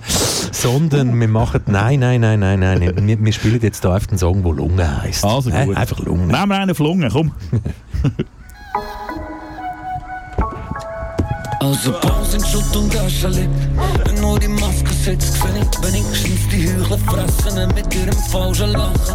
[0.52, 4.42] sondern wir machen, nein, nein, nein, nein, nein, wir, wir spielen jetzt einfach einen Song,
[4.42, 5.24] der Lunge heisst.
[5.24, 5.76] Also Äh, gut.
[5.76, 6.26] einfach Lunge.
[6.26, 7.32] Nehmen wir einen auf Lunge, komm.
[11.62, 16.98] Also Pause in Schutt und Wenn nur die Maske sitzt, sehe ich wenigstens die Heuchler
[16.98, 19.14] fressen mit ihrem falschen Lachen.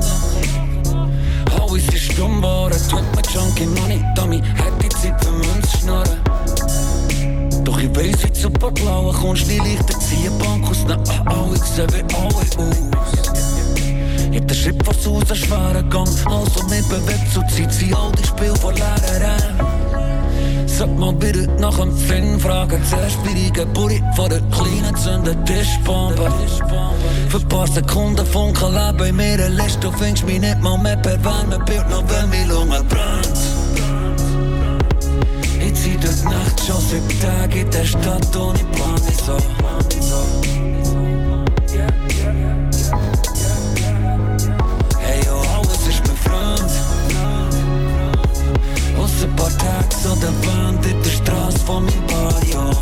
[1.59, 7.65] Alle sind stumm geworden, tut mir Junkie Money Dummy, hat die Zeit für uns schnurren
[7.65, 11.63] Doch ich weiss, wie super blauen kommst, die Lichter ziehen Bank aus Na, ah, ich
[11.63, 12.77] seh wie alle aus.
[14.31, 18.55] Jeder Schritt voraus, ein schwerer Gang Also mit bewegt, so zieht sie all die Spiel
[18.55, 19.66] vor leeren Räumen
[20.77, 22.79] Sag mal bitte nach dem Finn fragen.
[22.87, 26.31] Zuerst bei die Geburt von der kleinen zünden Tischbombe.
[27.29, 29.83] Für ein paar Sekunden funkeln Leben in mir lässt.
[29.83, 33.39] Du findest mich nicht mal mehr per Wärmebild, noch wenn meine Lunge brennt.
[35.59, 38.97] Ich zieh durch die Nacht schon seit Tagen in der Stadt ohne Plan.
[41.69, 42.16] Hey,
[50.11, 52.77] an der Wand in der Straße von meinem Barrio.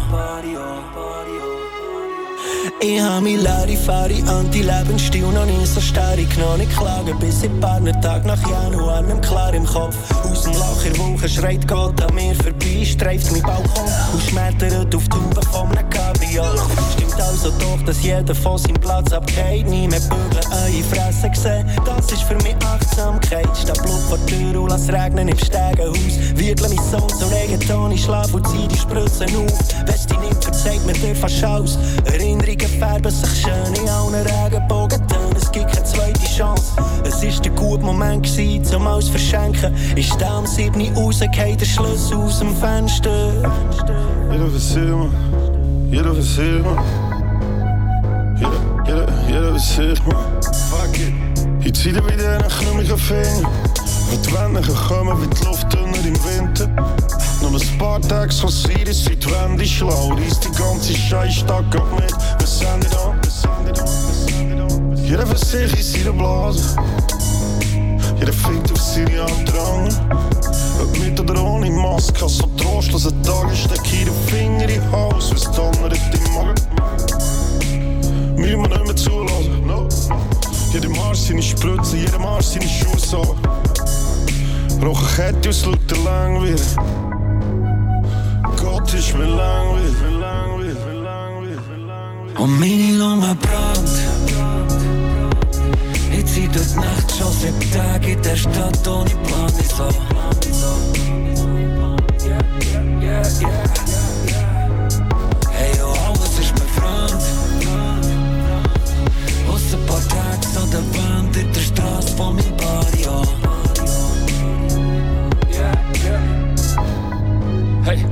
[2.82, 7.60] Ich hab mich leere Fahre Anti-Lebensstil noch nie so stark noch nicht klagen Bis ich
[7.60, 9.96] paar Tag nach Januar nem klar im Kopf
[10.30, 14.22] Aus dem Loch in der Wolke schreit Gott an mir vorbei Streift mein Balkon und
[14.22, 15.90] schmettert auf die Tube von einem
[16.36, 19.68] Cabrio Stimmt also doch, dass jeder von seinem Platz abgeht.
[19.68, 21.70] Nie mehr bügeln, eure Fresse gesehen.
[21.86, 23.48] Das ist für mich Achtsamkeit.
[23.58, 25.96] Statt Blut vor der Tür und lass regnen im Stegenhaus.
[26.36, 29.58] Wiegle mein Sohn zum Reggaeton, ich schlaf und zieh die Spritzen auf.
[29.86, 35.36] Wenn's dich nimmt, verzeiht mir dir fast aus Erinnerungen färben sich schön in allen Regenbogentönen
[35.38, 36.74] Es gibt keine zweite Chance.
[37.06, 39.74] Es ist der gute Moment gewesen, zum alles verschenken.
[39.96, 40.96] Ist der am 7.
[40.96, 43.32] rausgefallen, der Schlüssel aus dem Fenster.
[44.30, 45.35] Will sehen, man.
[45.92, 46.78] Jeder will sehen, man.
[48.38, 48.52] Jeder,
[48.86, 50.42] jeder, jeder will sehen, man.
[50.70, 51.14] Fuck it.
[51.66, 53.50] Ich zieh dir wieder einen knummigen Finger.
[54.10, 56.68] Wenn die Wände kommen wie die Luft dünner im Winter.
[57.42, 60.10] Noch ein paar Tage es sind die Wände schlau.
[60.14, 62.12] Reiss die ganze Scheißstadt ab mit.
[62.40, 64.98] Wir sind nicht an, wir sind nicht an.
[64.98, 66.76] Jeder für sich in seiner Blase.
[68.20, 70.25] Jeder fickt auf seine Andrang.
[70.82, 75.32] Ob mit oder ohne Maske, so trostloser Tage steck ich den Finger in den Hals,
[75.32, 76.56] was donnert im Magen.
[78.38, 79.88] Wir nicht mehr zulassen, no.
[80.72, 83.36] Jeder Marsch seine Spritze, jeder Marsch seine Schuhe so.
[84.84, 86.56] Roche Kette aus lauter Langweil.
[88.62, 92.38] Gott ist mir langweil, mir langweil, mir langweil, mir langweil.
[92.38, 94.15] Und meine Lunge brennt.
[96.36, 99.50] Durch die Nacht schon seit Tagen in der Stadt ohne Plan.
[99.58, 99.86] Wieso?
[105.52, 107.24] Hey, yo, alles ist mein Freund.
[109.48, 113.22] Aus ein paar Tagen an der Wand in der Straße von meinem Barrio.
[117.86, 118.06] Hey.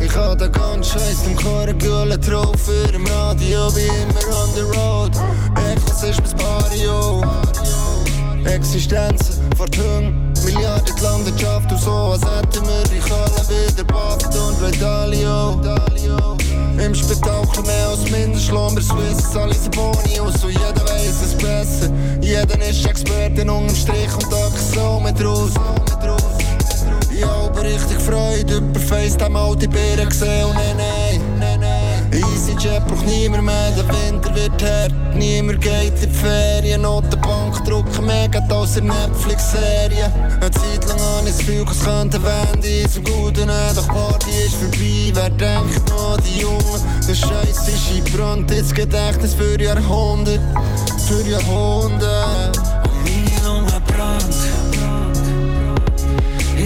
[0.00, 4.62] Ich hab da ganz scheiß im Chorgülle drauf für im Radio wie immer on the
[4.62, 5.12] road.
[6.00, 7.22] Eklas ist mein Barrio.
[9.70, 10.12] Die Hunde,
[10.44, 15.60] Milliarden die Landwirtschaft und so, als hätten wir die Kohle wieder Baft und Redalio.
[16.82, 21.92] Im Spektakel mehr als Mindestlohn, bei Swiss, alle sind Boni und jeder weiss es besser.
[22.22, 25.50] Jeder ist Experte unterm Strich und da so mit raus.
[27.12, 32.22] Ich habe richtig Freude über FaceTime die Bären gesehen und nein, nein, nein, nein.
[32.22, 36.82] EasyJet braucht niemand mehr, der Winter wird hart, niemand geht in die Ferien.
[36.82, 40.12] Notenbank drucken geht aus der Netflix-Serie.
[40.40, 45.12] Eine Zeit lang habe ich das es könnte Wende zum Guten doch Party ist vorbei.
[45.14, 50.40] Wer denkt noch, die Jungen, der Scheiß ist eingebrannt, ins Gedächtnis für Jahrhunderte,
[51.06, 52.60] für Jahrhunderte.
[52.84, 54.34] Und meine Lunge brennt.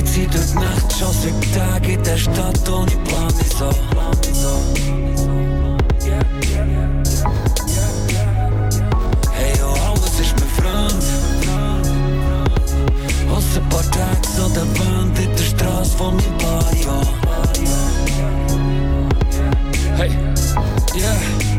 [0.04, 3.32] Zieh durch die Nacht schon seit Tagen in der Stadt ohne Plan.
[3.38, 3.70] Wieso?
[3.94, 5.13] Hey,
[14.54, 17.02] der Wand in der Straße von meinem Barrio.
[19.96, 20.10] Hey,
[20.96, 21.53] yeah.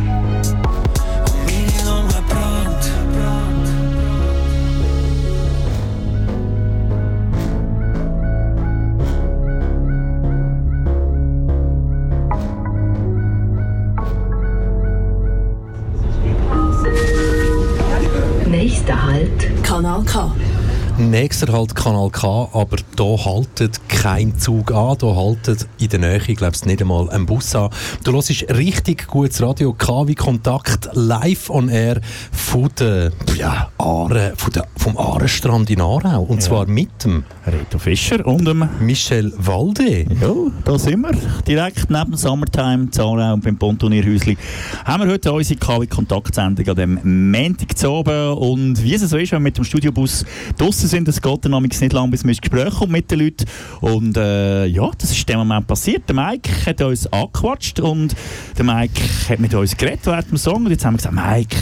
[21.16, 26.22] Nächster halt Kanal K, aber da haltet kein Zug an, da haltet in der Nähe,
[26.28, 27.70] ich glaube nicht einmal ein Bus an.
[28.04, 32.02] Du hörst richtig gutes Radio K wie Kontakt live on air
[32.34, 37.80] von der, ja, Aare, von der, vom Aarestrand in Aarau und zwar mit dem Reto
[37.80, 40.06] Fischer und dem Michel Walde.
[40.20, 40.34] Ja,
[40.66, 41.14] da sind wir.
[41.48, 44.38] Direkt neben Summertime, Zarau und beim Pontonierhäusli
[44.84, 48.34] haben wir heute unsere KW-Kontaktsendung an dem Montag zu oben.
[48.34, 50.26] Und wie es so ist, wenn wir mit dem Studiobus
[50.58, 53.46] draussen sind, es geht dann nicht lange, bis wir ins Gespräch mit den Leuten.
[53.82, 56.04] Und äh, ja, das ist in dem Moment passiert.
[56.08, 58.16] Der Mike hat uns angequatscht und
[58.58, 60.66] der Mike hat mit uns geredet während dem Song.
[60.66, 61.58] Und jetzt haben wir gesagt, Mike,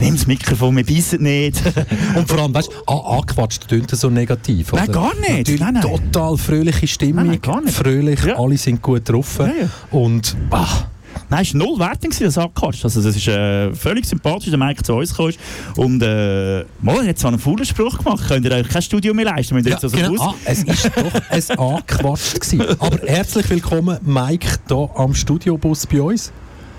[0.00, 1.60] nimm das Mikrofon, wir beißen nicht.
[2.16, 4.72] Und vor allem, weißt du, an- angequatscht tönt so negativ.
[4.72, 4.92] Nein, oder?
[4.92, 5.60] gar nicht.
[5.60, 5.82] Nein, nein.
[5.82, 7.74] total fröhliche Stimmung, Nein, gar nicht.
[7.76, 8.38] fröhlich, Ja.
[8.38, 9.46] alle sind gut getroffen.
[9.46, 9.70] Ja, ja.
[9.98, 10.66] Und ah,
[11.28, 12.84] Nein, es war null Wertung, das angequatscht.
[12.84, 15.38] Also, das ist äh, völlig sympathisch, der Mike zu uns ist.
[15.76, 19.14] Und äh, mal, er hat zwar einen faulen Spruch gemacht, könnt ihr euch kein Studio
[19.14, 20.22] mehr leisten, wenn ihr jetzt also genau.
[20.22, 22.62] Ah, es ist doch ein Angequatscht gewesen.
[22.78, 26.32] Aber herzlich willkommen, Mike, hier am Studiobus bei uns.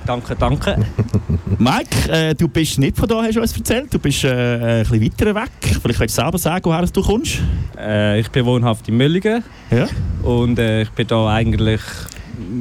[0.05, 0.77] Danke, danke.
[1.59, 3.93] Mike, äh, du bist nicht von da, hast du uns erzählt.
[3.93, 5.51] Du bist äh, ein bisschen weiter weg.
[5.81, 7.37] Vielleicht kannst du selber sagen, woher du kommst.
[7.77, 9.87] Äh, ich bin wohnhaft in Mölligen Ja.
[10.23, 11.81] und äh, ich bin da eigentlich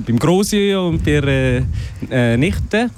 [0.07, 1.63] beim Grossi und bei der
[2.11, 2.91] äh, Nichte.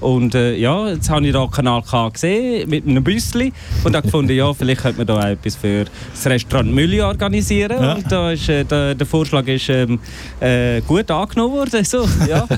[0.00, 3.52] Und äh, ja, jetzt habe ich da Kanal K gesehen mit einem Büssli
[3.84, 7.82] und habe gefunden, ja, vielleicht könnte man da etwas für das Restaurant Mülli organisieren.
[7.82, 7.94] Ja.
[7.94, 9.98] Und da ist, äh, der, der Vorschlag ist ähm,
[10.40, 11.84] äh, gut angenommen worden.
[11.84, 12.46] So, ja.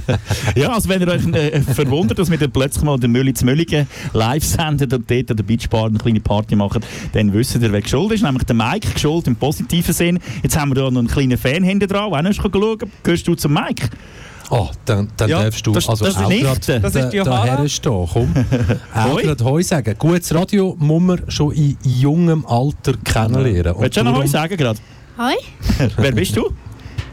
[0.55, 3.44] Ja, also wenn ihr euch äh, verwundert, dass wir dann plötzlich mal den Mülli zu
[3.44, 7.72] Mülligen live senden und dort an der Beachbar eine kleine Party machen, dann wisst ihr,
[7.72, 8.22] wer geschuld ist.
[8.22, 10.18] Nämlich der Mike, geschuld im positiven Sinn.
[10.42, 12.78] Jetzt haben wir da noch einen kleinen Fan hinten dran, der auch noch schauen.
[13.02, 13.88] Gehörst du zum Mike?
[14.50, 16.42] Ah, dann, dann Ja, darfst du das- also das ist auch nicht.
[16.42, 17.46] gerade Das ist die Johanna.
[17.46, 18.09] daher stehen.
[18.12, 18.35] Komm,
[18.94, 19.94] auch gerade Heu sagen.
[19.98, 23.74] Gutes Radio muss man schon in jungem Alter kennenlernen.
[23.78, 24.78] Willst du noch was sagen gerade?
[25.18, 25.35] Hoi,
[25.96, 26.50] wer bist du?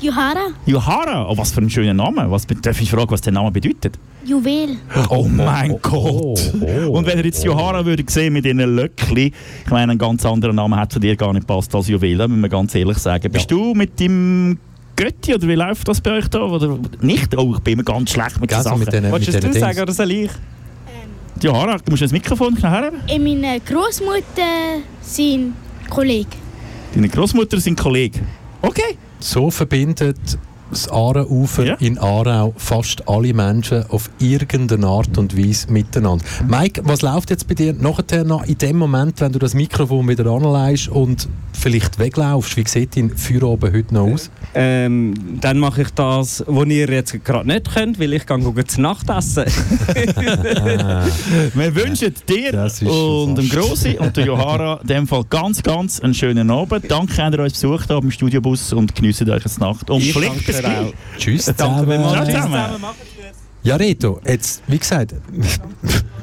[0.02, 1.28] Johara, Johara.
[1.30, 2.32] Oh, was für ein schöner Name.
[2.32, 4.00] Was, darf ich fragen, was der Name bedeutet?
[4.26, 4.78] Juwel.
[5.10, 6.54] Oh mein oh, Gott!
[6.62, 9.34] oh, Und wenn ihr jetzt Johara würdet sehen mit ihren Löckli,
[9.66, 12.38] ich meine, einen ganz anderen Namen hat zu dir gar nicht passt als Juwela, muss
[12.38, 13.30] man ganz ehrlich sagen.
[13.30, 14.58] Bist du mit dem
[15.00, 16.42] Götti oder wie läuft das bei euch da?
[16.42, 17.34] Oder nicht?
[17.38, 18.80] Oh, ich bin immer ganz schlecht mit Sachen.
[18.80, 20.32] mit den, Wolltest du sagen oder soll ich?
[21.42, 23.00] Johara, du musst das Mikrofon herhaben.
[23.10, 25.54] Und meine Großmutter sein
[25.90, 26.28] Kollege.
[26.94, 28.20] Deine Großmutter ist ein Kollege.
[28.62, 28.98] Okay.
[29.22, 30.18] So verbindet
[30.70, 31.74] das Aaraufer Ja.
[31.76, 36.24] in Aarau fast alle Menschen auf irgendeine Art und Weise miteinander.
[36.48, 40.08] Mike, was läuft jetzt bei dir nachher noch in dem Moment, wenn du das Mikrofon
[40.08, 42.56] wieder anlegst und vielleicht weglaufst?
[42.58, 44.30] Wie sieht dein Feierabend heute noch aus?
[44.56, 48.82] Ähm, dann mache ich das, was ihr jetzt gerade nicht könnt, weil ich gehe zu
[48.82, 49.46] Nacht essen.
[51.54, 56.14] Wir wünschen dir und dem Grossi und der Johara in dem Fall ganz, ganz einen
[56.14, 56.86] schönen Abend.
[56.90, 59.90] Danke, dass ihr uns besucht habt im Studiobus und geniessen euch eine Nacht.
[59.90, 60.94] Und Ich Pflicht auch.
[61.18, 62.28] Tschüss Danke vielmals.
[62.28, 62.84] Tschüss zusammen.
[63.64, 65.16] Ja, Reto, jetzt, wie gesagt,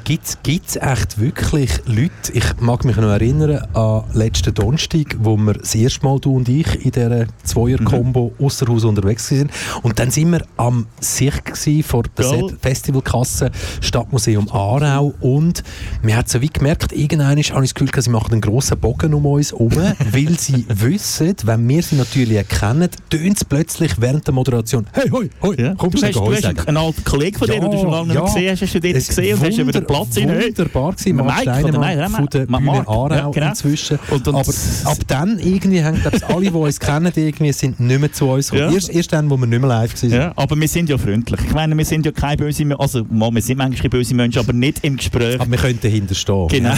[0.07, 5.55] gibt es echt wirklich Leute, ich mag mich noch erinnern an letzten Donnerstag, wo wir
[5.55, 9.49] das erste Mal, du und ich, in dieser Zweier-Kombo ausser Haus unterwegs waren.
[9.83, 15.13] Und dann sind wir am Sich gsi vor der Festivalkasse Stadtmuseum Aarau.
[15.19, 15.63] Und
[16.01, 19.13] wir haben so wie gemerkt, irgendwann habe ich das Gefühl, sie machen einen grossen Bogen
[19.13, 19.71] um uns herum,
[20.11, 25.09] weil sie wissen, wenn wir sie natürlich erkennen, tönt es plötzlich während der Moderation, hey,
[25.09, 25.75] hoi, hoi, Ja.
[25.77, 28.15] komm, Du hast, du hast einen alten Kollegen von dir, den du schon lange nicht
[28.15, 30.17] mehr gesehen hast, hast du Es gesehen und hast über den Platz.
[30.17, 30.47] Hey.
[30.47, 33.47] Wunderbar gewesen, Marc Steinemann von der Bühne Aarau ja, genau.
[33.49, 33.99] inzwischen.
[34.09, 34.53] Und- und- Aber
[34.91, 38.29] ab dann irgendwie haben glaub ich, alle, die uns kennen, irgendwie sind nicht mehr zu
[38.29, 38.69] uns gekommen.
[38.69, 38.75] Ja.
[38.75, 40.11] Erst, erst dann, wo wir nicht mehr live waren.
[40.11, 41.39] Ja, aber wir sind ja freundlich.
[41.45, 42.81] Ich meine, wir sind ja keine böse Menschen.
[42.81, 45.39] Also, wir sind manchmal böse Menschen, aber nicht im Gespräch.
[45.39, 46.47] Aber wir können dahinter stehen.
[46.49, 46.73] Genau.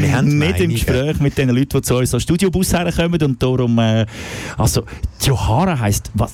[0.00, 0.70] Wir haben nicht im.
[0.70, 4.04] Gespräch mit den Leuten, die zu uns am Studiobus herkommen und darum, äh,
[4.58, 4.82] also,
[5.22, 6.32] Johara heisst, was?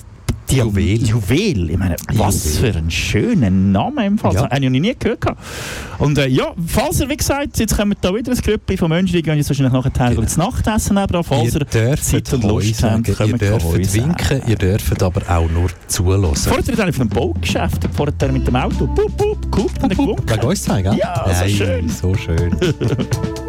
[0.57, 1.03] Juwel.
[1.03, 1.69] Juwel.
[1.71, 2.71] Ich meine, was Juwel.
[2.73, 4.33] für ein schöner Name im Fall.
[4.33, 4.41] Ja.
[4.43, 5.25] Das habe ich noch nie gehört.
[5.99, 9.15] Und äh, ja, falls ihr, wie gesagt, jetzt kommen da wieder ein Grüppli von Menschen,
[9.15, 10.21] die gehen jetzt wahrscheinlich nachher Genau.
[10.21, 11.23] das Nachtessen nebenan.
[11.23, 15.21] Falls Ihr ihr Zeit und Lust habt, ihr kommt Heu dürft winken, ihr dürft aber
[15.29, 16.49] auch nur zulassen.
[16.49, 18.87] Vorher wieder auf einem Baugeschäft, vorher mit dem Auto.
[18.87, 20.29] Pup, pup, guckt und gewunken.
[20.29, 20.99] Wegen uns zeigen, gell?
[20.99, 21.89] Ja, so schön.
[21.89, 22.55] So schön.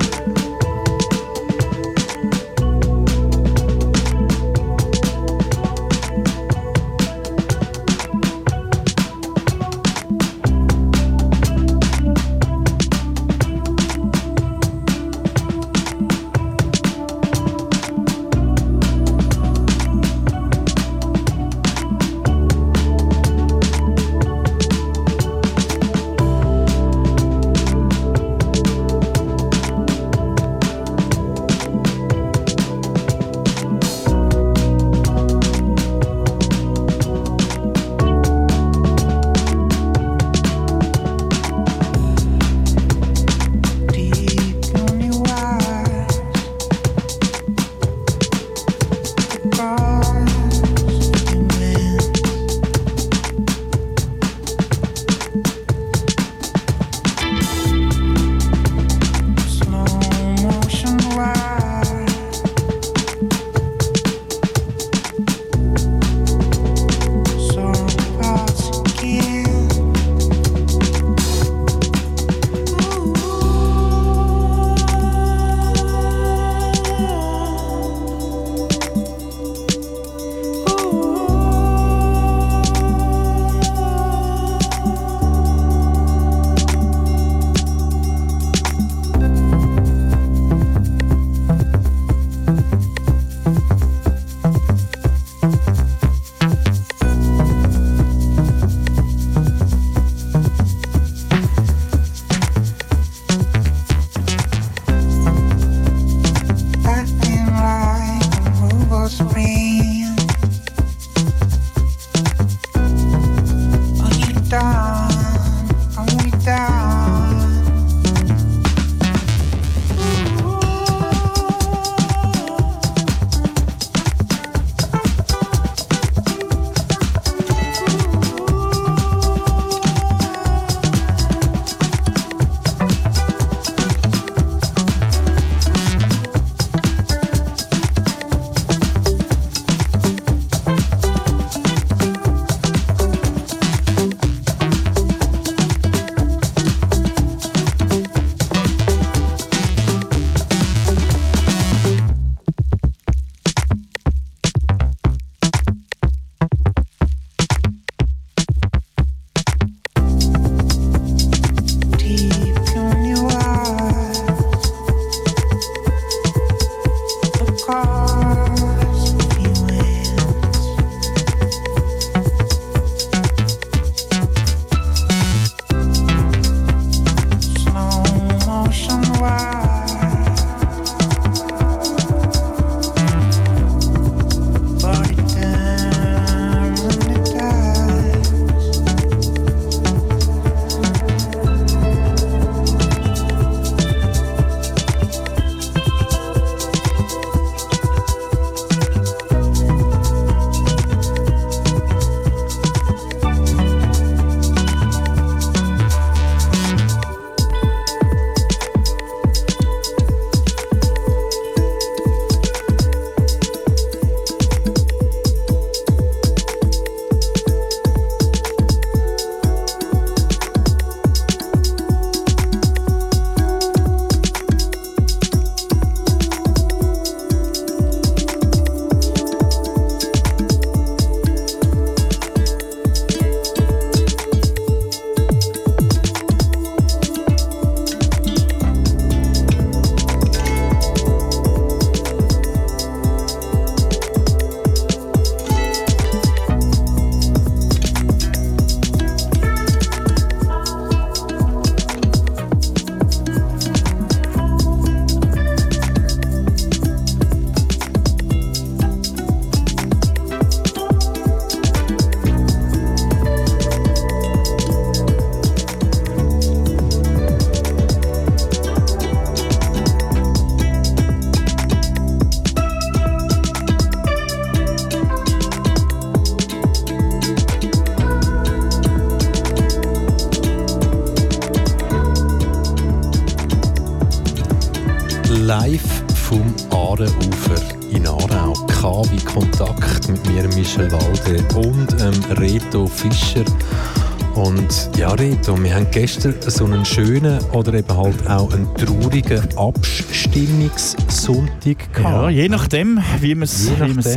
[295.95, 302.13] gestern so einen schönen oder eben halt auch einen traurigen Abstimmungssonntag gehabt.
[302.13, 303.71] Ja, je nachdem, wie man es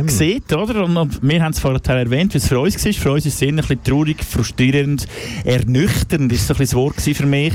[0.08, 0.84] sieht, oder?
[0.84, 2.92] Und, wir haben es vorher erwähnt, wie es für uns war.
[2.92, 5.06] Für uns ist es eher ein bisschen traurig, frustrierend,
[5.44, 7.52] ernüchternd ist so ein bisschen das Wort für mich.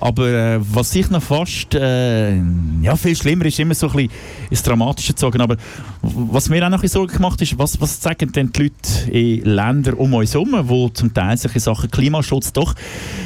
[0.00, 2.36] Aber äh, was ich noch fast, äh,
[2.82, 4.10] ja, viel schlimmer ist immer so ein bisschen
[4.50, 5.40] ins Dramatische gezogen.
[5.40, 5.56] Aber
[6.02, 9.10] was mir auch noch ein bisschen Sorgen gemacht ist, was, was sagen denn die Leute
[9.10, 12.74] in Ländern um uns herum, wo zum Teil in Sachen Klimaschutz doch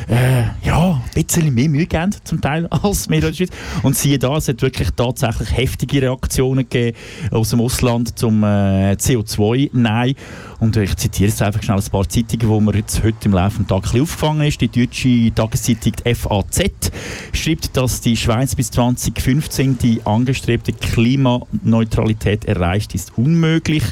[0.06, 3.50] äh, ja, ein bisschen mehr Mühe geben, zum Teil, als wir in der Schweiz.
[3.82, 6.96] Und siehe da, es hat wirklich tatsächlich heftige Reaktionen gegeben
[7.30, 10.14] aus dem Ausland zum äh, CO2-Nein.
[10.58, 13.58] Und ich zitiere jetzt einfach schnell ein paar Zeitungen, wo mir jetzt heute im Laufe
[13.58, 14.60] des Tages aufgefangen ist.
[14.60, 16.92] Die deutsche Tageszeitung FAZ
[17.32, 23.84] schreibt, dass die Schweiz bis 2015 die angestrebte Klimaneutralität erreicht, ist unmöglich.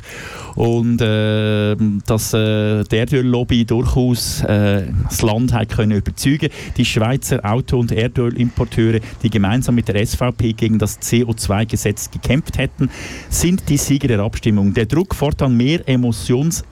[0.55, 7.45] Und äh, dass äh, die Erdöllobby durchaus äh, das Land hat können überzeugen Die Schweizer
[7.45, 12.89] Auto- und Erdölimporteure, die gemeinsam mit der SVP gegen das CO2-Gesetz gekämpft hätten,
[13.29, 14.75] sind die Sieger der Abstimmung.
[14.75, 15.87] Der Druck, fortan mehr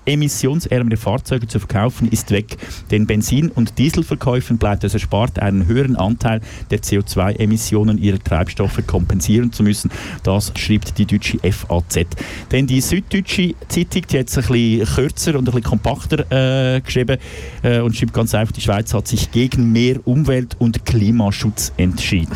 [0.05, 2.57] Emotions emissionsärmere Fahrzeuge zu verkaufen, ist weg.
[2.91, 9.53] Den Benzin- und Dieselverkäufen bleibt es erspart, einen höheren Anteil der CO2-Emissionen ihrer Treibstoffe kompensieren
[9.53, 9.91] zu müssen.
[10.22, 12.07] Das schreibt die deutsche FAZ.
[12.51, 16.80] Denn die süddeutsche Zeitung, die hat es ein bisschen kürzer und ein bisschen kompakter äh,
[16.80, 17.18] geschrieben
[17.62, 22.33] äh, und schreibt ganz einfach, die Schweiz hat sich gegen mehr Umwelt- und Klimaschutz entschieden.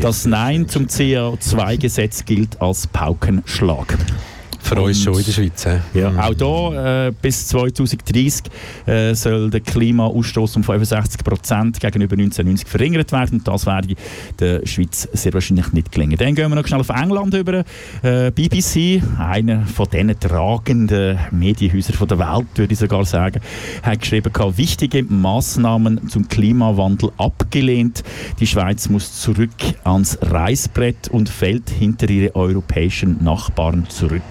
[0.00, 3.96] Das Nein zum CO2-Gesetz gilt als Paukenschlag.
[4.62, 5.66] Für uns schon in der Schweiz.
[5.66, 5.80] hä?
[5.92, 6.18] Ja, Mhm.
[6.18, 8.44] auch hier äh, bis 2030
[8.86, 13.38] äh, soll der Klimaausstoß um 65 Prozent gegenüber 1990 verringert werden.
[13.38, 13.94] Und das werde
[14.38, 16.16] der Schweiz sehr wahrscheinlich nicht gelingen.
[16.16, 17.64] Dann gehen wir noch schnell auf England über.
[18.02, 23.40] Äh, BBC, einer von diesen tragenden Medienhäusern von der Welt, würde ich sogar sagen,
[23.82, 28.02] hat geschrieben, gehabt, wichtige Maßnahmen zum Klimawandel abgelehnt.
[28.40, 29.50] Die Schweiz muss zurück
[29.84, 34.22] ans Reißbrett und fällt hinter ihre europäischen Nachbarn zurück.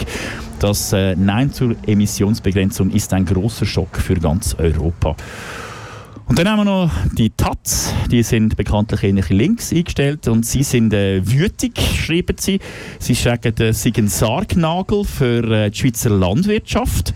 [0.60, 5.16] Das äh, Nein zur Emissionsbegrenzung ist ein großer Schock für ganz Europa.
[6.28, 10.64] Und dann haben wir noch die Taz, die sind bekanntlich ähnliche Links eingestellt und sie
[10.64, 12.60] sind äh, wütig, schreiben sie.
[13.00, 17.14] Sie sagen, es sei ein Sargnagel für äh, die Schweizer Landwirtschaft.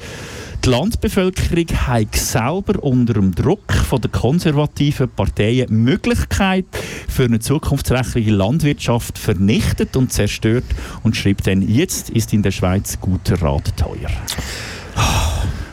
[0.65, 6.65] Die Landbevölkerung hat selber unter dem Druck von der konservativen Parteien die Möglichkeit
[7.07, 10.63] für eine zukunftsträchtige Landwirtschaft vernichtet und zerstört
[11.03, 14.09] und schreibt dann, jetzt ist in der Schweiz guter Rat teuer.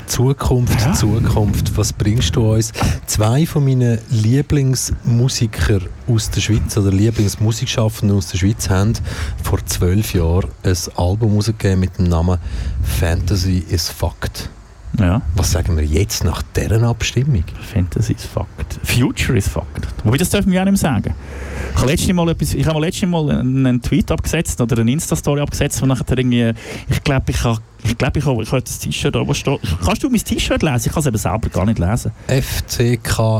[0.07, 2.75] Zukunft, Zukunft, was bringst du uns?
[3.07, 8.93] Zwei von meinen Lieblingsmusiker aus der Schweiz oder Lieblingsmusikschaffenden aus der Schweiz haben
[9.43, 12.37] vor zwölf Jahren ein Album rausgegeben mit dem Namen
[12.83, 14.51] Fantasy is Fucked.
[14.99, 15.23] Ja.
[15.37, 17.45] Was sagen wir jetzt nach deren Abstimmung?
[17.73, 18.79] Fantasy is fucked.
[18.85, 19.87] Future is fucked.
[20.05, 21.15] Wobei, das dürfen wir auch nicht mehr sagen.
[21.75, 24.93] Ich habe letztes Mal, etwas, ich habe mal letztes Mal einen, Tweet abgesetzt oder eine
[24.93, 26.53] Insta-Story abgesetzt, wo nachher irgendwie,
[26.89, 29.59] ich glaube, ich habe ich glaube, ich habe, ich habe das T-Shirt wo steht.
[29.85, 30.87] Kannst du mein T-Shirt lesen?
[30.87, 32.13] Ich kann es eben selber gar nicht lesen.
[32.29, 33.35] FCKNZS.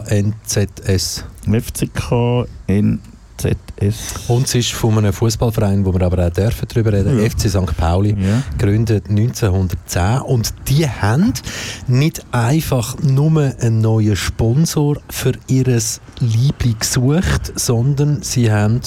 [1.47, 2.47] FCK
[4.29, 7.25] Und es ist von einem Fußballverein, wo wir aber auch dürfen darüber reden, Ja.
[7.29, 7.77] FC St.
[7.77, 8.43] Pauli, Ja.
[8.57, 10.21] gegründet 1910.
[10.23, 11.33] Und die haben
[11.89, 15.65] nicht einfach nur einen neuen Sponsor für ihr
[16.21, 18.81] Liebling gesucht, sondern sie haben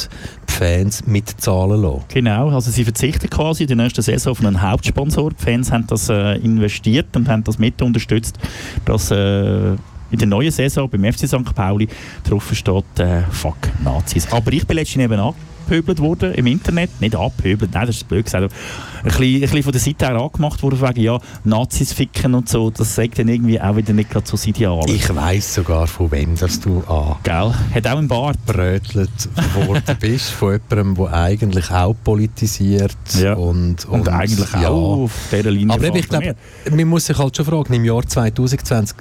[0.47, 2.03] die Fans mitzahlen lassen.
[2.09, 5.31] Genau, also sie verzichten quasi in der nächsten Saison auf einen Hauptsponsor.
[5.31, 8.37] Die Fans haben das äh, investiert und haben das mit unterstützt,
[8.85, 9.75] dass äh,
[10.11, 11.55] in der neuen Saison beim FC St.
[11.55, 11.87] Pauli
[12.23, 14.31] drauf steht äh, «Fuck Nazis».
[14.31, 16.89] Aber ich bin letztens eben angepöbelt worden im Internet.
[17.01, 18.53] Nicht angepöbelt, nein, das ist blöd gesagt.
[19.05, 22.69] Bisschen, ein bisschen von der Seite her angemacht worden, wegen ja, Nazis ficken und so.
[22.69, 24.81] Das sagt dann irgendwie auch wieder nicht gerade so das Ideal.
[24.87, 26.83] Ich weiss sogar, von wem dass du
[27.23, 27.53] Gell?
[27.73, 28.37] Hat auch einen Bart.
[28.47, 29.09] angebrötelt
[29.53, 33.33] worden bist, von jemandem, der eigentlich auch politisiert Ja.
[33.33, 34.69] und, Und eigentlich ja.
[34.69, 36.35] auch auf dieser Linie Aber eben, ich glaube,
[36.69, 38.95] man muss sich halt schon fragen, im Jahr 2020,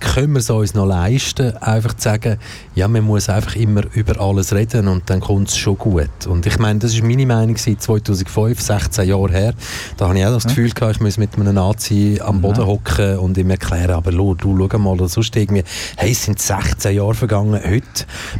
[0.00, 2.38] können wir es uns noch leisten, einfach zu sagen,
[2.74, 6.26] ja, man muss einfach immer über alles reden und dann kommt es schon gut.
[6.28, 9.54] Und ich meine, das ist meine Meinung seit 2005, 16 Jahre her.
[9.96, 13.18] Da habe ich auch das Gefühl gehabt, ich muss mit einem Nazi am Boden hocken
[13.18, 15.64] und ihm erklären, aber schau, du schau mal, sonst irgendwie,
[15.96, 17.60] hey, es sind 16 Jahre vergangen.
[17.64, 17.84] Heute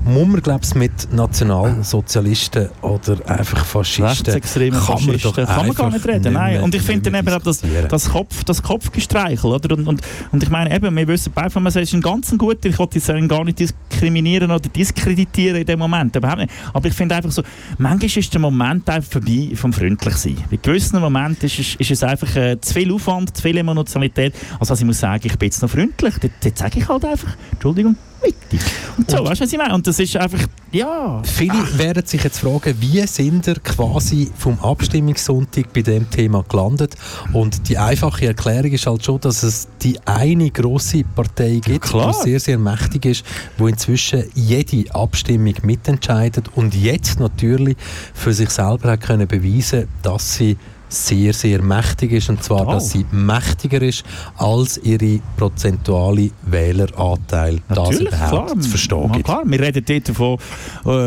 [0.05, 4.35] muss man, glaube ich, mit Nationalsozialisten oder einfach Faschisten
[4.71, 6.33] kann man doch kann man gar nicht reden.
[6.33, 6.53] Nein.
[6.55, 9.51] mehr- Und ich finde dann eben auch das, das, Kopf, das Kopfgestreichel.
[9.51, 9.77] Oder?
[9.77, 10.01] Und, und,
[10.33, 13.29] und ich meine, eben, wir wissen sagt, es ist ein ganz guter, ich wollte ihn
[13.29, 16.15] gar nicht diskriminieren oder diskreditieren in dem Moment.
[16.17, 16.53] Überhaupt nicht.
[16.73, 17.43] Aber ich finde einfach so,
[17.79, 20.37] manchmal ist der Moment einfach vorbei vom Freundlichsein.
[20.51, 24.35] Bei gewissen Momenten ist, es- ist es einfach äh, zu viel Aufwand, zu viel Emotionalität.
[24.59, 26.15] Also, also ich muss sagen, ich bin jetzt noch freundlich.
[26.43, 28.65] Dort sage ich halt einfach, Entschuldigung, bitte.
[28.97, 29.75] Und so, weißt du, was ich meine?
[29.75, 30.41] Und das ist einfach,
[30.73, 31.23] ja...
[31.25, 36.97] Viele werden sich jetzt fragen, wie sind ihr quasi vom Abstimmungssonntag bei dem Thema gelandet?
[37.33, 42.15] Und die einfache Erklärung ist halt schon, dass es die eine große Partei gibt, klar.
[42.19, 43.25] die sehr, sehr mächtig ist,
[43.59, 47.77] wo inzwischen jede Abstimmung mitentscheidet und jetzt natürlich
[48.15, 50.57] für sich selber hat können beweisen, dass sie
[50.93, 54.05] sehr, sehr mächtig ist und zwar, dass sie mächtiger ist
[54.37, 58.61] als ihre prozentuale Wähleranteil, das Natürlich, überhaupt klar.
[58.61, 59.43] zu verstehen Ja, klar.
[59.45, 60.35] Wir reden dort von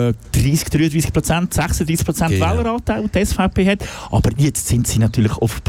[0.09, 2.49] äh, 30, 33 Prozent, 36 Prozent Genau.
[2.49, 3.79] Wähleranteil, die die SVP hat.
[4.11, 5.61] Aber jetzt sind sie natürlich auf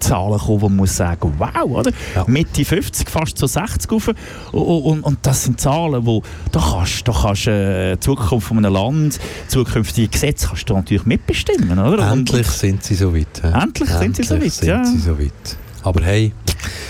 [0.00, 1.92] Prozentzahlen gekommen, wo man muss sagen, wow, oder?
[2.14, 2.24] Ja.
[2.26, 4.08] Mitte 50, fast zu 60 rauf.
[4.52, 6.22] Und, und, und das sind Zahlen, wo
[6.52, 11.04] da kannst, da kannst äh, die Zukunft von einem Land, zukünftige Gesetze kannst du natürlich
[11.06, 12.12] mitbestimmen, oder?
[12.12, 13.28] Und- Endlich sind sie so weit.
[13.42, 13.62] ja.
[13.62, 14.84] Endlich sind sie so weit, sind ja.
[14.84, 15.56] sie so weit.
[15.82, 16.32] Aber hey,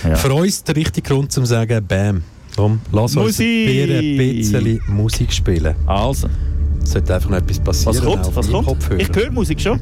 [0.05, 0.17] Ja.
[0.17, 2.23] für uns der richtige Grund zum sagen, bam,
[2.57, 5.75] komm, lass uns ein bisschen Musik spielen.
[5.87, 6.29] Also,
[6.83, 7.97] Es sollte einfach noch etwas passieren.
[7.97, 8.37] was kommt?
[8.37, 8.67] Was kommt?
[8.69, 9.01] Kopfhörer.
[9.01, 9.81] Ich höre Musik schon.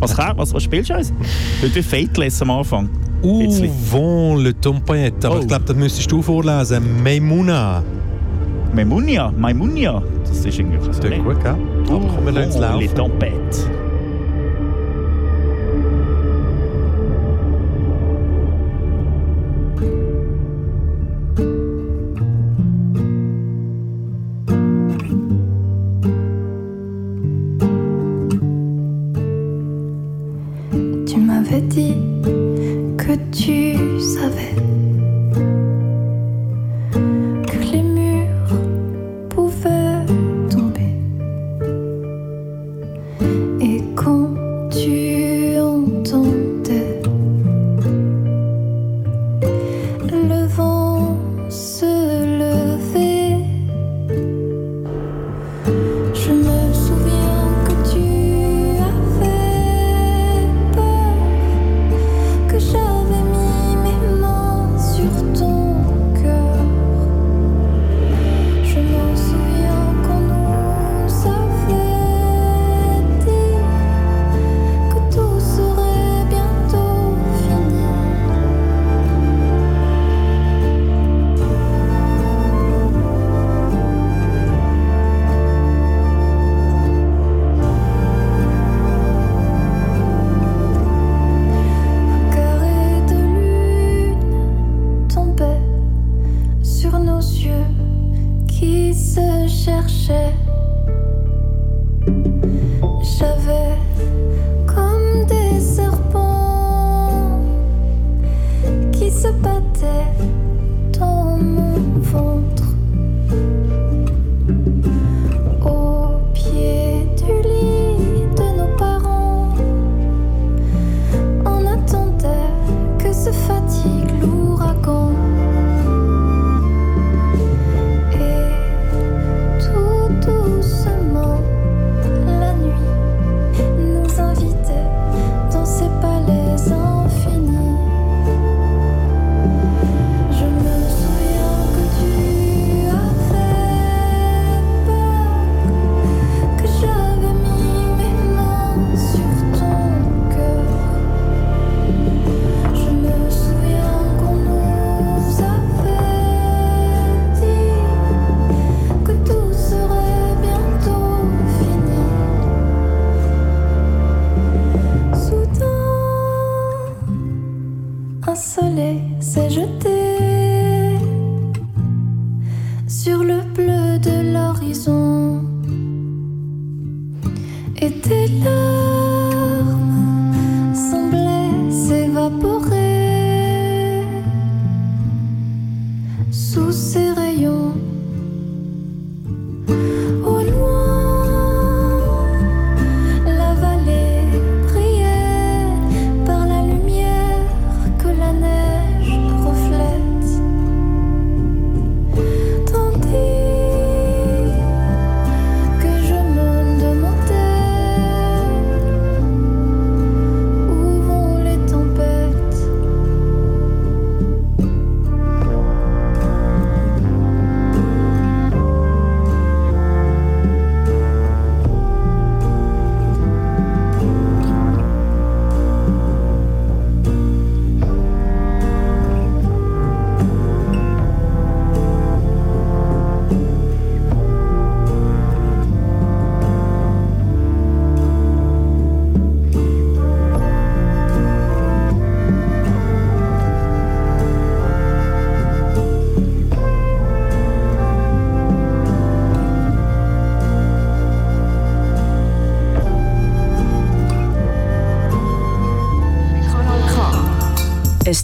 [0.00, 1.12] Was, was, was spielst du uns?
[1.62, 2.88] Heute wie Fateless am Anfang.
[3.22, 5.24] Vont le tempête?
[5.24, 5.40] Aber Oh.
[5.40, 7.02] ich glaube, das müsstest du vorlesen.
[7.02, 7.82] Meimuna.
[8.72, 10.02] Memunia, Maimunia.
[10.22, 11.00] Das ist irgendwie so.
[11.00, 11.56] Klingt gut, gell?
[11.88, 12.88] Aber komm, wir lassen es laufen.
[12.94, 13.66] Tempêtes.
[13.66, 13.87] Tu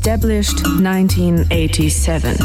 [0.07, 2.37] Established 1987.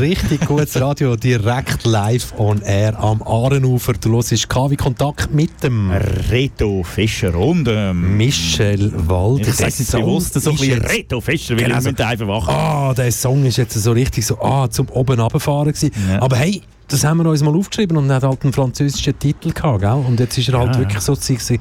[0.00, 3.92] Richtig gutes Radio, direkt live on air am Aarenufer.
[3.92, 5.92] Du hörst KW Kontakt mit dem
[6.32, 9.46] Reto Fischer und ähm, Michel Wald.
[9.46, 11.90] ich sage es bewusst so ein ist bisschen Reto Fischer, weil Genau so.
[11.92, 12.54] müssen einfach wachen.
[12.54, 15.92] Ah, der Song ist jetzt so richtig so ah, zum oben runterfahren gewesen.
[16.10, 16.20] Ja.
[16.20, 16.60] Aber hey,
[16.90, 19.90] das haben wir uns mal aufgeschrieben und hat halt einen französischen Titel gehabt, gell?
[19.90, 20.80] Und jetzt ist er halt Ja.
[20.80, 21.56] wirklich so zu zum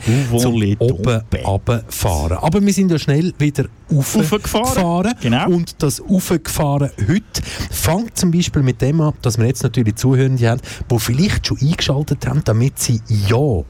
[0.80, 2.38] oben runterfahren.
[2.38, 5.14] Aber wir sind ja schnell wieder aufgefahren.
[5.22, 5.48] Genau.
[5.50, 10.50] Und das Aufgefahren heute fängt zum Beispiel mit dem an, dass wir jetzt natürlich Zuhörende
[10.50, 10.62] haben,
[10.92, 13.62] die vielleicht schon eingeschaltet haben, damit sie ja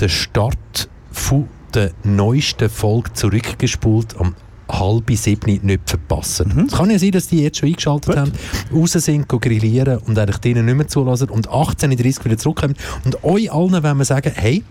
[0.00, 4.34] den Start von der neuesten Folge zurückgespult am
[4.72, 6.52] halb sieben nicht verpassen.
[6.54, 6.64] Mhm.
[6.66, 8.32] Es kann ja sein, dass die jetzt schon eingeschaltet haben,
[8.72, 12.74] raus sind, grillieren und eigentlich denen nicht mehr zulassen und 18.30 wieder zurückkommen.
[13.04, 14.64] Und euch allen wollen wir sagen, hey,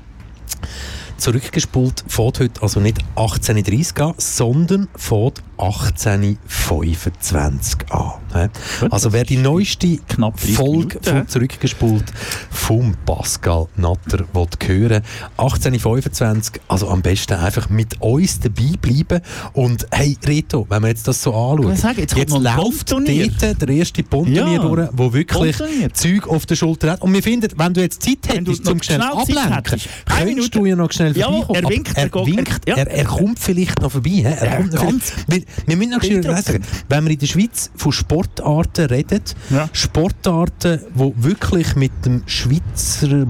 [1.18, 8.50] zurückgespult fährt heute also nicht 18.30 an, sondern fährt 18.25 an.
[8.92, 12.04] Also wer die neueste knapp 30 Folge Minuten, von zurückgespult
[12.50, 15.02] vom Pascal Natter will hören
[15.38, 19.22] 18.25 also am besten einfach mit uns dabei bleiben
[19.54, 23.08] und hey Reto, wenn wir jetzt das so anschauen, Ich sage, jetzt ein läuft dort
[23.08, 24.60] der erste Bondturnier Ja.
[24.68, 25.58] durch, wo wirklich.
[25.94, 29.02] Zeug auf der Schulter hat und wir finden, wenn du jetzt Zeit hättest, zum schnell
[29.02, 31.64] ablenken, könntest du ja noch schnell Ja, vorbeikommen.
[31.64, 32.84] er winkt, er er, winkt, er- ja.
[32.84, 34.22] er, kommt vielleicht noch vorbei.
[34.24, 34.86] Er Ja, kommt noch
[35.28, 35.48] vielleicht.
[35.66, 36.46] Wir müssen noch Beeindruckend.
[36.46, 39.70] sagen, wenn wir in der Schweiz von Sportarten reden, Ja.
[39.74, 43.26] Sportarten, die wirklich mit dem Schweizer,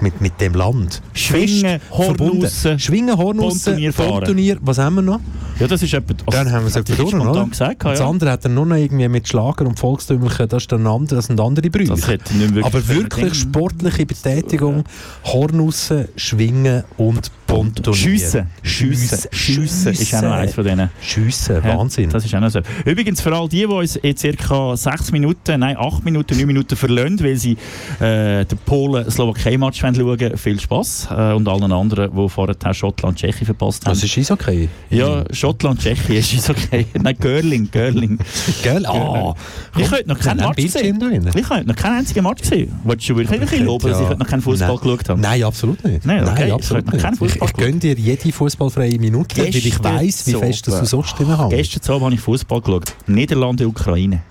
[0.00, 3.92] mit, mit dem Land Schwingen, Hornussen, Schwingen, Hornussen.
[3.96, 5.20] Bondturnier, was haben wir noch?
[5.58, 6.14] Ja, das ist etwa...
[6.26, 7.46] also, Dann haben wir es etwa durch, oder?
[7.46, 8.08] gesagt, Das ja.
[8.08, 11.26] andere hat er nur noch irgendwie mit Schlager und Volkstümlichen, das, ist dann andere, das
[11.26, 11.88] sind andere Brüche.
[11.88, 14.84] Das hätte ich nicht wirklich Aber wirklich sportliche Betätigung,
[15.24, 17.96] Hornussen, Schwingen und Ponturnier.
[17.98, 18.46] Schiessen.
[18.62, 19.28] Schiessen.
[19.32, 20.90] Schiessen ist auch noch eins von denen.
[21.00, 22.10] Schiessen, Ja, Wahnsinn.
[22.10, 22.60] Das ist auch noch so.
[22.84, 26.76] Übrigens, für all die, die uns in circa sechs Minuten, nein, acht Minuten, neun Minuten
[26.76, 27.52] verlassen, weil sie
[28.00, 31.08] äh, den Polen-Slowakei-Match schauen viel Spass.
[31.10, 33.92] Äh, und allen anderen, die vorher Schottland-Tschechien verpasst haben.
[33.94, 34.68] Das ist Eishockey.
[34.90, 36.86] ja, Schottland-Tschechien ist okay.
[37.02, 38.18] Nein, Görling, Görling.
[38.62, 38.86] Gell?
[38.86, 39.34] Ah,
[39.76, 41.28] Ich habe noch keinen Ein Match drin.
[41.34, 42.72] Ich habe noch keinen einzigen Match gesehen.
[42.84, 44.78] Wolltest du wirklich loben, dass ich noch keinen Fußball Nein.
[44.82, 45.20] geschaut habe?
[45.20, 46.04] Nein, absolut nicht.
[46.06, 46.46] Nein, okay.
[46.46, 47.36] Ich absolut keinen nicht.
[47.36, 50.98] Ich, ich gönne dir jede fußballfreie Minute, weil ich weiss, wie fest dass du so-
[50.98, 51.47] sonst drin hast.
[51.50, 52.94] Gestern Abend habe ich Fußball geschaut.
[53.06, 54.22] Niederlande, Ukraine.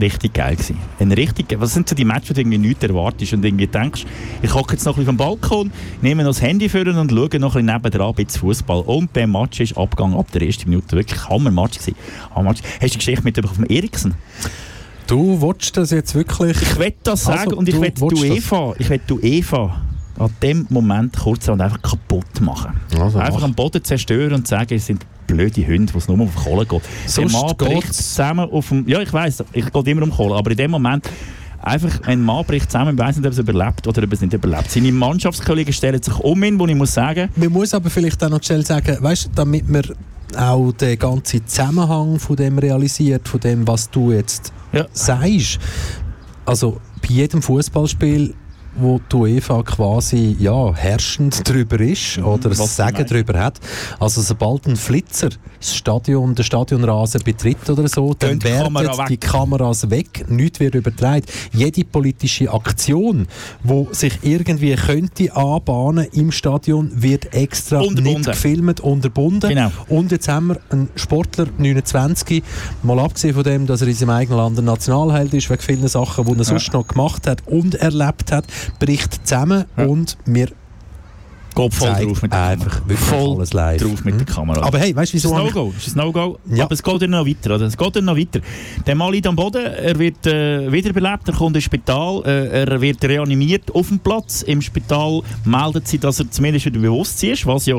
[0.00, 0.78] Richtig geil gewesen.
[0.98, 4.06] Ein richtig, was sind so die Matches, die du irgendwie nichts erwartest und irgendwie denkst,
[4.40, 5.70] ich hocke jetzt noch ein bisschen vom Balkon,
[6.00, 8.80] nehme noch das Handy für und schaue noch ein bisschen nebendran ein bisschen Fußball.
[8.86, 10.96] Und der Match ist abgegangen ab der ersten Minute.
[10.96, 11.96] Wirklich Hammer-Match gewesen.
[12.34, 14.14] Hammer Hast du die Geschichte mit dem Eriksen?
[15.06, 16.56] Du willst das jetzt wirklich...
[16.62, 18.12] Ich will das Also, sagen und ich du will das.
[18.12, 19.82] UEFA, ich will die UEFA
[20.18, 22.80] an dem Moment kurz und einfach kaputt machen.
[22.98, 23.44] Also, einfach mach.
[23.44, 26.82] am Boden zerstören und sagen, es sind blöde Hunde, die es nur auf Kohle geht.
[27.06, 28.86] Sonst der Mann bricht zusammen auf dem...
[28.88, 31.08] Ja, ich weiß, ich gehe immer um Kohle, aber in dem Moment...
[31.64, 34.12] Einfach, ein Mann bricht zusammen, ich weiß nicht, ob er es überlebt oder ob er
[34.14, 34.68] es nicht überlebt.
[34.68, 38.30] Seine Mannschaftskollegen stellen sich um ihn, wo ich muss sagen, Man muss aber vielleicht auch
[38.30, 39.84] noch schnell sagen, weißt, damit man
[40.36, 44.86] auch den ganzen Zusammenhang von dem realisiert, von dem, was du jetzt Ja.
[44.92, 45.60] sagst.
[46.44, 48.34] Also bei jedem Fußballspiel,
[48.76, 52.50] wo die UEFA quasi ja, herrschend drüber ist oder Mhm.
[52.52, 53.60] was das du Sagen drüber hat,
[54.00, 55.30] also sobald ein Flitzer
[55.62, 60.24] das Stadion, den Stadionrasen betritt oder so, dann Gehen die werden Kamera die Kameras weg,
[60.28, 61.24] nichts wird übertragen.
[61.52, 63.28] Jede politische Aktion,
[63.62, 69.50] wo sich irgendwie könnte anbahnen im Stadion, wird extra nicht gefilmt, unterbunden.
[69.50, 69.70] Genau.
[69.88, 72.42] Und jetzt haben wir einen Sportler, 29,
[72.82, 75.88] mal abgesehen von dem, dass er in seinem eigenen Land ein Nationalheld ist, wegen vielen
[75.88, 78.46] Sachen, die er sonst noch gemacht hat und erlebt hat,
[78.78, 80.48] bricht zusammen und wir
[81.54, 82.96] geht voll drauf mit der einfach Kamera.
[82.98, 83.82] voll alles live.
[83.82, 84.26] drauf mit der Mhm.
[84.26, 84.62] Kamera.
[84.66, 85.34] Aber hey, weißt du, Ist wieso...
[85.34, 86.38] ein habe ich- No-Go, ist ein No-Go.
[86.50, 86.64] Ja.
[86.64, 87.66] Aber es geht dann noch weiter, oder?
[87.66, 88.40] Es geht dann noch weiter.
[88.86, 92.80] Der Mann liegt am Boden, er wird äh, wiederbelebt, er kommt ins Spital, äh, er
[92.80, 94.40] wird reanimiert auf dem Platz.
[94.42, 97.76] Im Spital meldet sie, dass er zumindest wieder Bewusstsein ist, was ja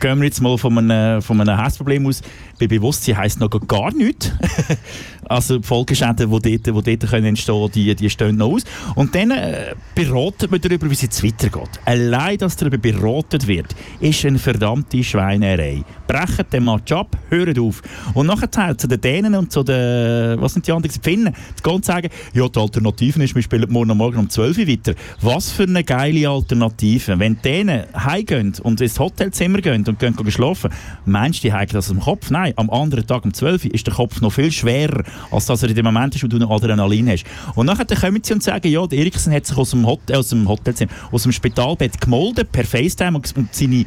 [0.00, 2.22] gehen wir jetzt mal von einem, von einem Herzproblem aus.
[2.58, 4.32] Bei Bewusstsein heisst noch gar nichts.
[5.24, 8.64] also die Folgeschäden, die dort, die dort können entstehen die, die stehen noch aus.
[8.94, 11.68] Und dann äh, beraten wir darüber, wie es jetzt weitergeht.
[11.84, 15.84] Allein, dass darüber beraten wird, ist eine verdammte Schweinerei.
[16.06, 17.82] Brechen den Match ab, hören auf.
[18.14, 21.62] Und nachher zu den Dänen und zu den, was sind die anderen, die Finnen, zu
[21.62, 24.94] gehen und sagen, ja, die Alternative ist, wir spielen morgen Morgen um 12 Uhr weiter.
[25.20, 27.18] Was für eine geile Alternative.
[27.18, 30.70] Wenn die Dänen heimgehen und ins Hotelzimmer gehen und gehen, schlafen,
[31.04, 32.30] meinst du, die haben das am Kopf?
[32.30, 35.62] Nein, am anderen Tag um 12 Uhr ist der Kopf noch viel schwerer, als dass
[35.62, 37.24] er in dem Moment ist, wo du noch Adrenalin hast.
[37.54, 40.28] Und nachher kommen sie und sagen, ja, der Eriksen hat sich aus dem, Hotel, aus
[40.28, 43.84] dem Hotelzimmer, aus dem Spitalbett gemolden, per FaceTime und seine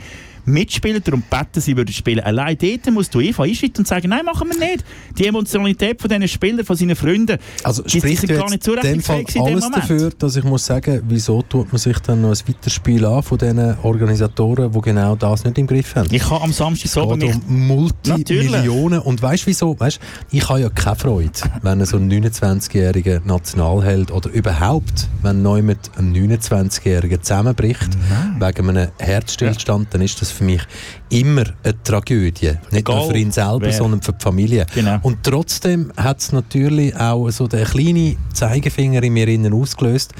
[0.51, 2.19] mitspielen, darum beten, sie würden spielen.
[2.23, 4.83] Allein dort musst du Eva einschreiten und sagen, nein, machen wir nicht.
[5.17, 9.35] Die Emotionalität von diesen Spielern, von seinen Freunden, Also die, die sind gar nicht zurechnungsfähig
[9.35, 9.83] in dem alles Moment.
[9.83, 13.23] dafür, dass ich muss sagen, wieso tut man sich dann noch ein weiteres Spiel an
[13.23, 16.07] von diesen Organisatoren, die genau das nicht im Griff haben.
[16.11, 18.99] Ich habe am Samstag so mich um Multimillionen.
[18.99, 19.79] Und weißt du wieso?
[19.79, 19.99] Weißt,
[20.31, 21.31] ich habe ja keine Freude,
[21.61, 27.89] wenn so ein 29-jähriger Nationalheld oder überhaupt, wenn neu mit einem 29-jährigen zusammenbricht,
[28.39, 30.61] wegen einem Herzstillstand, dann ist das für mich
[31.09, 32.53] immer eine Tragödie.
[32.71, 33.73] Nicht Egal, nur für ihn selber, wer.
[33.73, 34.65] sondern für die Familie.
[34.73, 34.97] Genau.
[35.03, 40.13] Und trotzdem hat es natürlich auch so den kleinen Zeigefinger in mir innen ausgelöst.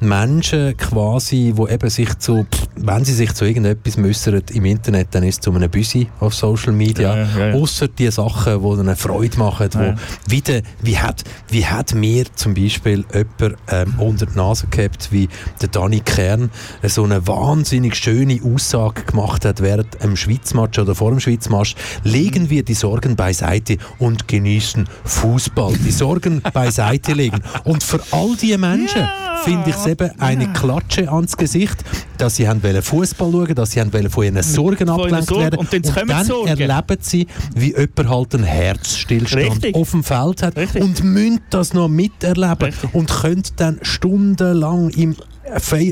[0.00, 5.08] Menschen quasi, wo eben sich zu, pff, wenn sie sich zu irgendetwas müssen im Internet,
[5.12, 7.16] dann ist es zu einem Büsi auf Social Media.
[7.16, 7.54] Ja, ja, ja.
[7.54, 9.94] Ausser die Sachen, die ihnen Freude machen, wo
[10.30, 15.28] wieder, wie hat, wie hat mir zum Beispiel jemand ähm, unter die Nase gehabt, wie
[15.60, 16.50] der Dani Kern
[16.82, 21.74] äh, so eine wahnsinnig schöne Aussage gemacht hat während einem Schweizmatch oder vor dem Schweizmatch.
[22.04, 25.74] Legen wir die Sorgen beiseite und genießen Fußball.
[25.84, 27.40] Die Sorgen beiseite legen.
[27.64, 29.08] Und für all die Menschen
[29.44, 31.84] finde ich es eben eine Klatsche ans Gesicht,
[32.18, 35.28] dass sie haben wollen Fußball schauen, dass sie haben wollen von ihren Sorgen Von abgelenkt
[35.28, 35.42] Sorgen.
[35.42, 35.58] werden.
[35.58, 36.48] Und dann die dann Sorgen.
[36.60, 39.74] erleben sie, wie jemand halt einen Herzstillstand Richtig.
[39.74, 40.82] auf dem Feld hat Richtig.
[40.82, 42.94] und müssen das noch miterleben Richtig.
[42.94, 45.16] und können dann stundenlang im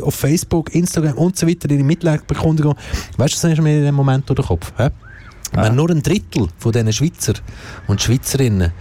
[0.02, 2.76] auf Facebook, Instagram und so weiter ihre Mitleidsbekundung
[3.16, 4.72] Weißt du, das ist mir in dem Moment durch den Kopf.
[4.76, 4.90] Hä?
[5.52, 7.32] Wenn nur ein Drittel von diesen Schweizer
[7.88, 8.72] und Schweizerinnen,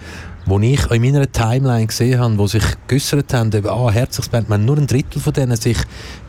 [0.48, 4.66] die ich in meiner Timeline gesehen habe, die sich geäussert haben, eben, ah, Herzensband, wenn
[4.66, 5.78] nur ein Drittel von denen sich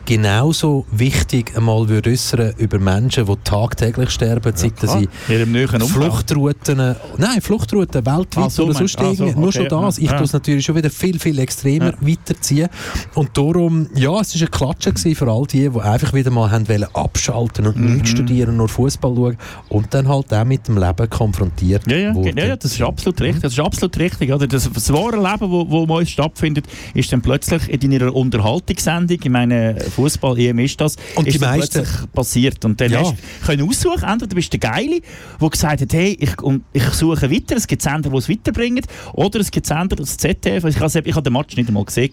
[0.05, 4.97] genauso wichtig einmal würde äußern über Menschen, die tagtäglich sterben, das klar.
[4.97, 5.83] Umfeld.
[5.87, 9.03] Fluchtrouten, nein, Fluchtrouten weltweit Ah, so oder sonst du.
[9.03, 9.39] Ah, so, irgendwie.
[9.41, 9.97] Nur schon okay, das.
[9.97, 10.03] ja.
[10.03, 10.17] Ich Ja.
[10.17, 12.69] tue es natürlich schon wieder viel, viel extremer weiterziehen.
[13.13, 16.49] Und darum, ja, es war eine Klatsche gewesen für all die, die einfach wieder mal
[16.49, 17.93] haben wollen abschalten und Mhm.
[17.93, 19.37] nichts studieren, nur Fußball schauen
[19.69, 22.37] und dann halt auch mit dem Leben konfrontiert Ja, ja, wurden.
[22.37, 23.41] ja, ja, das ist absolut richtig.
[23.43, 24.31] Das ist absolut richtig.
[24.33, 24.47] Oder?
[24.47, 29.29] Das, das wahre Leben, wo, wo uns stattfindet, ist dann plötzlich in deiner Unterhaltungssendung, ich
[29.29, 32.65] meine, Fußball-EM ist das, Und die ist dann meisten- plötzlich passiert.
[32.65, 32.99] Und dann Ja.
[33.01, 34.99] hast du können aussuchen, entweder bist du der Geile,
[35.41, 38.83] der gesagt hat, hey, ich, und ich suche weiter, es gibt Sender, die es weiterbringen,
[39.13, 42.09] oder es gibt Sender, das ZDF, ich habe ich den Match nicht einmal gesehen,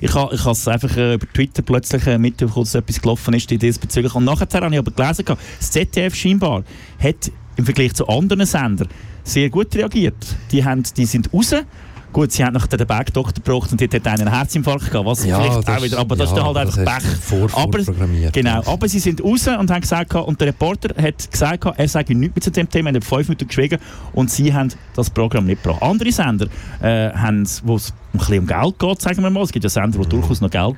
[0.00, 3.34] ich habe ich habe es einfach äh, über Twitter plötzlich äh, mitbekommen, dass etwas gelaufen
[3.34, 4.14] ist diesbezüglich.
[4.14, 6.64] Und nachher habe ich aber gelesen, das ZDF scheinbar
[6.98, 8.88] hat im Vergleich zu anderen Sendern
[9.24, 10.14] sehr gut reagiert.
[10.52, 11.54] Die, haben, die sind raus.
[12.12, 15.40] Gut, sie haben nachher den Bergdoktor gebraucht und dort hat einen Herzinfarkt gehabt, was Ja,
[15.40, 17.48] vielleicht auch wieder, aber das ja, ist dann halt das einfach Pech.
[17.50, 17.78] vor- aber,
[18.30, 22.14] genau, aber sie sind raus und haben gesagt, und der Reporter hat gesagt, er sage
[22.14, 23.80] nichts mehr zu dem Thema, er hat fünf Minuten geschwiegen
[24.12, 25.82] und sie haben das Programm nicht gebracht.
[25.82, 26.46] Andere Sender,
[26.80, 29.68] äh, haben, wo es ein bisschen um Geld geht, sagen wir mal, es gibt ja
[29.70, 30.76] Sender, die durchaus noch Geld,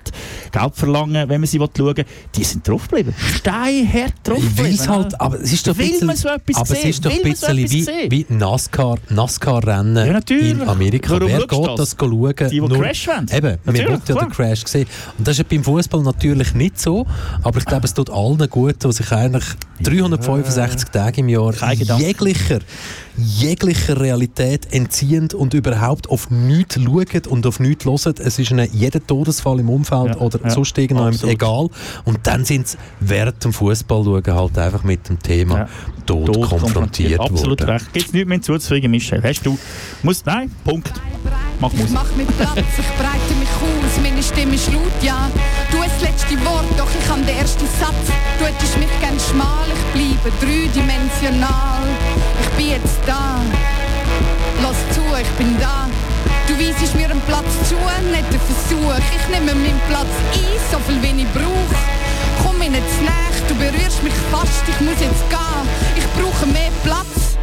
[0.53, 3.14] Geld verlangen, wenn man sie schauen will, die sind draufgeblieben.
[3.16, 4.72] Steinhart draufgeblieben.
[4.72, 6.91] Es halt, aber es ist doch ein Will bisschen, man so etwas aber es sehen?
[6.91, 11.11] ist doch ein bisschen wie, wie NASCAR, NASCAR-Rennen Ja, in Amerika.
[11.14, 11.91] Warum Wer geht das?
[11.91, 12.34] das schauen?
[12.39, 13.26] Die, die Nur- Crash wollen.
[13.32, 14.26] Eben, wir Natürlich, wollen ja klar.
[14.26, 14.87] den Crash sehen.
[15.18, 17.07] Und das ist ja beim Fußball natürlich nicht so,
[17.43, 19.45] aber ich glaube, es tut allen gut, die sich eigentlich
[19.82, 21.53] 365 Tage im Jahr
[21.99, 22.61] jeglicher,
[23.16, 28.14] jeglicher Realität entziehen und überhaupt auf nichts schauen und auf nichts hören.
[28.18, 31.35] Es ist ihnen jeder Todesfall im Umfeld Ja, oder ja, sonst irgendjemand absolut.
[31.35, 31.68] egal.
[32.05, 35.68] Und dann sind sie während dem Fußball schauen halt einfach mit dem Thema Ja.
[36.07, 37.70] Tod, Tod konfrontiert Absolut worden.
[37.70, 37.93] recht.
[37.93, 39.20] Gibt es nichts mehr hinzuzufügen, Michel?
[39.24, 39.59] Hast du?
[40.05, 40.93] Musst, nein, Punkt.
[41.59, 41.95] Mach Ich Musik.
[41.95, 45.29] mach mir Platz, ich breite mich aus, meine Stimme ist laut, ja.
[45.72, 48.07] Du hast das letzte Wort, doch ich habe den ersten Satz.
[48.39, 51.83] Du hättest mich gern schmal, ich bleibe dreidimensional.
[52.43, 53.41] Ich bin jetzt da,
[54.62, 55.89] lass zu, ich bin da.
[56.47, 58.94] Du weisest mir einen Platz zu, nicht einen Versuch.
[59.16, 61.76] Ich nehme meinen Platz ein, so viel wie ich brauch.
[62.42, 65.66] Komm mir nicht nahe, du berührst mich fast, ich muss jetzt gehen.
[65.97, 67.36] Ich brauche mehr Platz.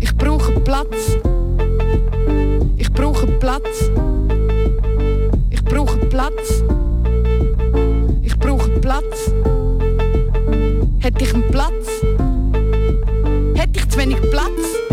[0.00, 1.16] Ich brauche Platz.
[2.76, 3.90] Ich brauche Platz.
[5.50, 6.62] Ich brauche Platz.
[8.22, 9.32] Ich brauche Platz.
[10.98, 11.88] Hätte ich einen Platz?
[13.54, 14.87] Hätte ich zu wenig Platz?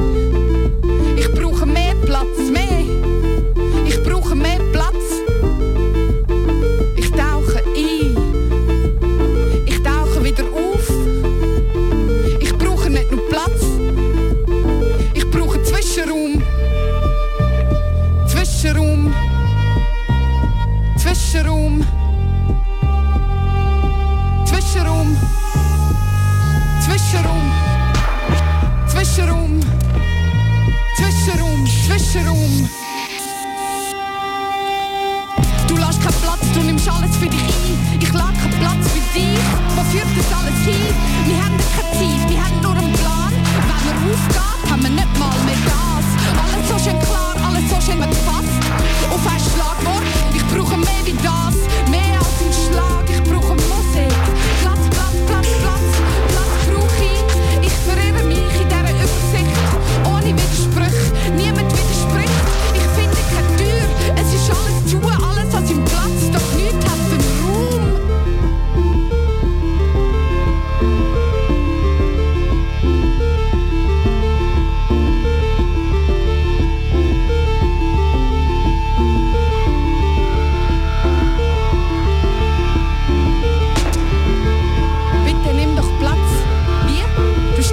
[31.96, 32.16] bist
[35.68, 37.98] Du lässt keinen Platz, du nimmst alles für dich ein.
[38.00, 39.39] Ich lade keinen Platz für dich.
[39.76, 40.93] Wo führt das alles hin?
[41.26, 43.34] Wir haben keine Zeit, wir haben nur einen Plan.
[43.34, 45.55] Wenn wir aufgehen, haben wir nicht mal mehr.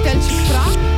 [0.03, 0.92] Stel je.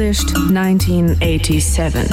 [0.00, 2.08] Established 1987.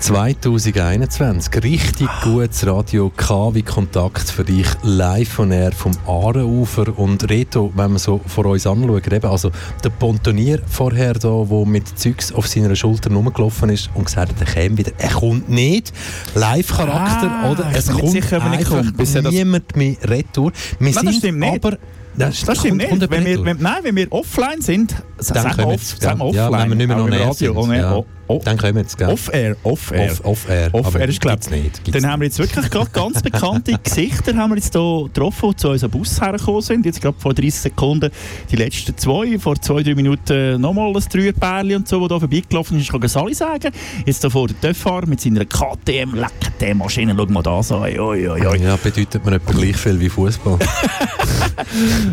[0.00, 1.62] 2021.
[1.62, 6.98] Richtig gutes Radio K wie Kontakt für dich live von Air vom Aarenufer.
[6.98, 9.52] Und Reto, wenn wir so vor uns anschauen, eben, also
[9.84, 14.40] der Pontonier vorher da, der mit Zeugs auf seiner Schulter rumgelaufen ist und gesagt hat,
[14.40, 14.90] er käme wieder.
[14.98, 15.92] Er kommt nicht.
[16.34, 17.70] Live-Charakter, Ah, oder?
[17.72, 20.50] Es kommt sicher, er einfach kommt, er niemand mehr retour.
[20.80, 21.64] Wir Nein, das stimmt nicht.
[21.64, 21.78] aber...
[22.16, 23.10] Das, Das stimmt kommt- nicht.
[23.12, 26.20] Wenn wir, wenn, nein, wenn wir offline sind, Dann sagen wir ja.
[26.20, 26.32] offline.
[26.32, 28.04] Ja, wenn wir nicht mehr on air Radio, sind, on air, ja.
[28.44, 29.08] Dann können wir jetzt, gell?
[29.08, 30.12] Off-air, off-air.
[30.12, 33.22] Off- off-air, Off-air ist, glaub, gibt's nicht, gibt's Dann haben wir jetzt wirklich gerade ganz
[33.22, 36.84] bekannte Gesichter haben wir jetzt hier getroffen, die zu unserem Bus hergekommen sind.
[36.84, 38.10] Jetzt gerade vor 30 Sekunden
[38.50, 39.38] die letzten zwei.
[39.38, 42.84] Vor zwei, drei Minuten nochmal ein Dreierpärchen und so, das hier vorbeigelaufen ist.
[42.84, 43.72] Ich kann Sali sagen.
[44.04, 47.14] Jetzt hier vor der Töfffahrer mit seiner KTM, lecker Maschine.
[47.16, 47.82] Schau mal das an.
[47.82, 48.58] Oi, oi, oi.
[48.58, 50.58] Ja, bedeutet mir etwa gleich viel wie Fußball.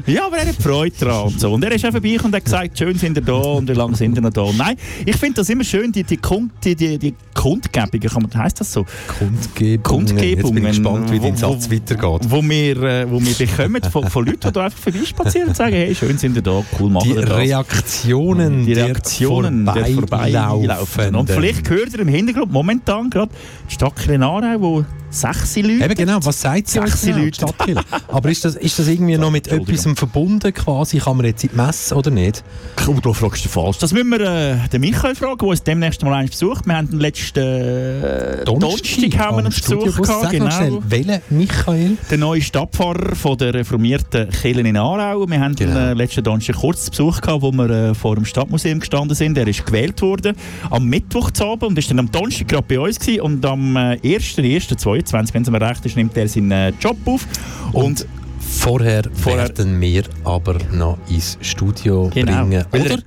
[0.06, 1.53] Ja, aber er hat Freude dran und so.
[1.53, 3.95] Und er ist auch vorbei und hat gesagt, schön sind ihr da und wie lange
[3.95, 4.45] sind ihr noch da.
[4.57, 4.75] Nein,
[5.05, 8.59] ich finde das immer schön, die, die, Kund, die, die, die Kundgebungen, kann man, heisst
[8.59, 8.85] das so?
[9.19, 9.83] Kundgebungen.
[9.83, 10.37] Kundgebungen.
[10.37, 12.29] Jetzt bin ich gespannt, wie dein wo- Satz weitergeht.
[12.29, 15.73] Wo wir, äh, wo wir bekommen von, von Leuten, die da einfach vorbeispazieren und sagen,
[15.75, 17.37] hey, schön sind ihr da, cool, machen Die wir das.
[17.37, 21.15] Reaktionen die der Reaktionen der vorbeilaufen.
[21.15, 23.31] Und vielleicht hört ihr im Hintergrund momentan gerade
[23.70, 25.86] die Stadt Krenarau, wo sechs Leute...
[25.86, 27.36] Eben genau, was sagt sie Sechs genau, Leute.
[27.36, 27.82] Stadtkirche?
[28.09, 30.97] Aber ist das, ist das irgendwie noch mit etwas verbunden quasi?
[30.99, 32.43] Kann man jetzt in die Messe oder nicht?
[32.88, 33.78] Oh, du fragst du falsch.
[33.78, 36.66] Das müssen wir äh, den Michael fragen, der uns demnächst mal eins besucht.
[36.68, 40.34] Wir haben den letzten äh, Donnerstag haben wir einen am Besuch gehabt.
[40.34, 40.84] Noch schnell, Genau.
[40.89, 41.97] welcher Michael?
[42.09, 45.26] Der neue Stadtpfarrer von der reformierten Kirche in Aarau.
[45.30, 45.78] Wir haben Genau.
[45.78, 49.38] äh, letzten Donnerstag kurz Besuch gehabt, wo wir äh, vor dem Stadtmuseum gestanden sind.
[49.38, 50.36] Er ist gewählt worden
[50.70, 53.22] am Mittwochabend und ist dann am Donnerstag gerade bei uns gewesen.
[53.22, 57.26] Und am äh, 1.1.22, wenn es mir recht ist, nimmt er seinen äh, Job auf.
[57.72, 58.06] Und,
[58.39, 62.45] Vorher, werden wir aber noch ins Studio Genau.
[62.45, 62.66] bringen.
[62.72, 62.99] Oder?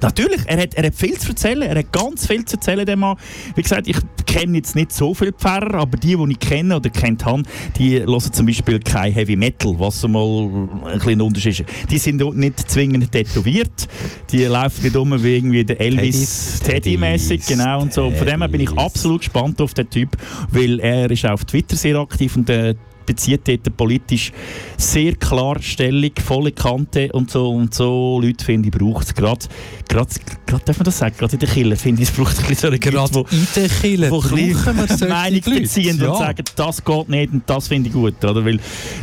[0.00, 3.00] Natürlich, er hat, er hat viel zu erzählen, er hat ganz viel zu erzählen, dem
[3.00, 3.16] Mann.
[3.54, 3.96] Wie gesagt, ich
[4.26, 7.42] kenne jetzt nicht so viele Pfarrer, aber die, die ich kenne oder kennt habe,
[7.76, 11.90] die hören zum Beispiel kein Heavy Metal, was mal ein kleiner Unterschied ist.
[11.90, 13.88] Die sind nicht zwingend tätowiert,
[14.30, 18.10] die laufen nicht um wie irgendwie der Elvis Teddy-mäßig, genau und so.
[18.10, 20.16] Von dem her bin ich absolut gespannt auf den Typ,
[20.50, 22.74] weil er ist auf Twitter sehr aktiv und äh,
[23.08, 24.32] bezieht dort politisch
[24.76, 29.46] sehr klar Stellung, volle Kante und so und so Leute finde ich braucht es gerade,
[29.88, 30.10] gerade,
[30.46, 32.56] gerade darf man das sagen, gerade in der Kirche finde ich es braucht ein bisschen
[32.56, 35.60] so eine Gerade Leute, in der Kirche die brauchen wir solche Meinung Leute.
[35.60, 36.10] beziehen Ja.
[36.10, 38.44] und sagen, das geht nicht und das finde ich gut, oder?
[38.44, 38.60] Weil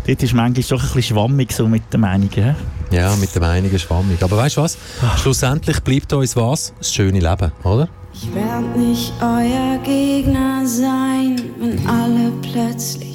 [0.08, 2.56] dort ist manchmal doch ein bisschen schwammig so mit den Meinungen.
[2.92, 4.22] Ja, mit der Meinung schwammig.
[4.22, 4.78] Aber weißt du was?
[5.22, 6.74] Schlussendlich bleibt uns was?
[6.78, 7.90] Das schöne Leben, oder?
[8.14, 13.15] Ich werd nicht euer Gegner sein, wenn alle plötzlich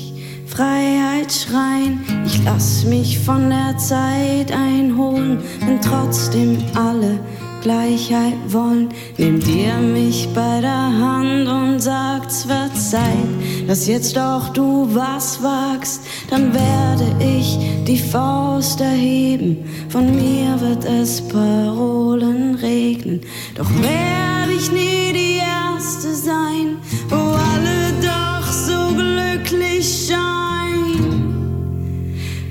[0.61, 2.05] Freiheit schreien.
[2.27, 7.19] Ich lass mich von der Zeit einholen, wenn trotzdem alle
[7.63, 8.91] Gleichheit wollen.
[9.17, 13.31] Nehmt ihr mich bei der Hand und sagt's wird Zeit,
[13.69, 17.57] dass jetzt auch du was wagst, dann werde ich
[17.87, 19.65] die Faust erheben.
[19.89, 23.23] Von mir wird es Parolen regnen,
[23.55, 26.77] doch werde ich nie die Erste sein,
[27.09, 30.50] wo alle doch so glücklich scheinen.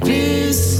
[0.09, 0.79] Bis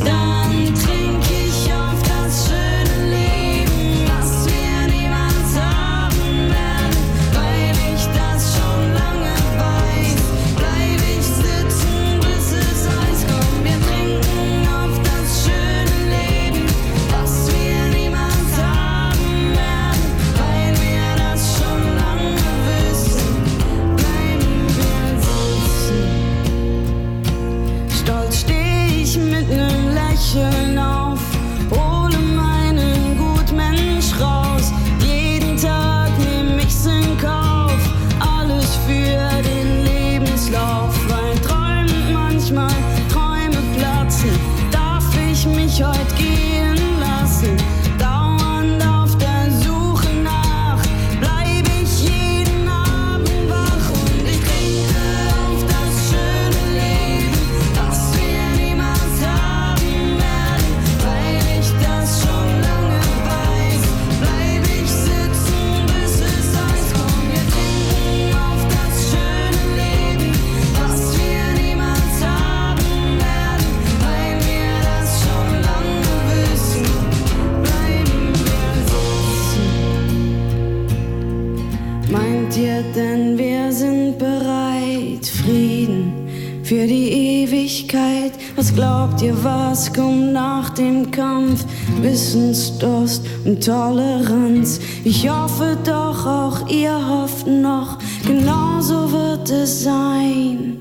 [93.46, 94.80] und Toleranz.
[95.04, 100.78] Ich hoffe doch, auch ihr hofft noch, genauso wird es sein.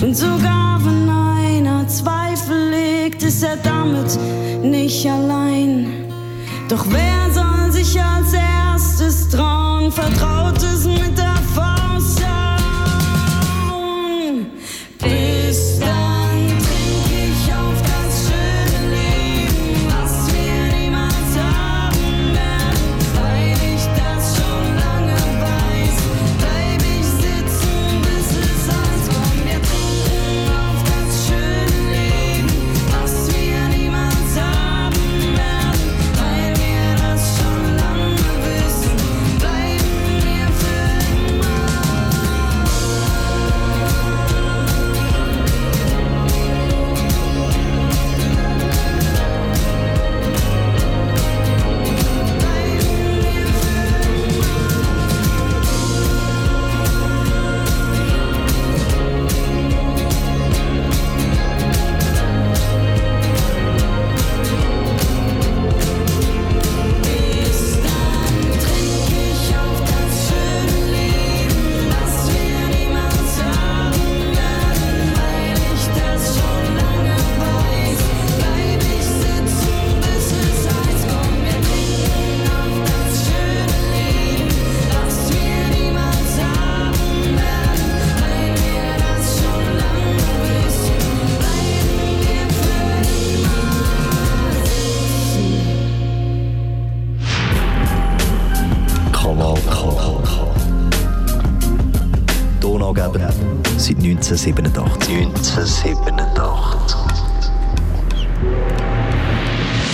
[0.00, 4.18] Und sogar wenn einer Zweifel legt, ist er damit
[4.62, 5.86] nicht allein.
[6.68, 7.01] Doch wer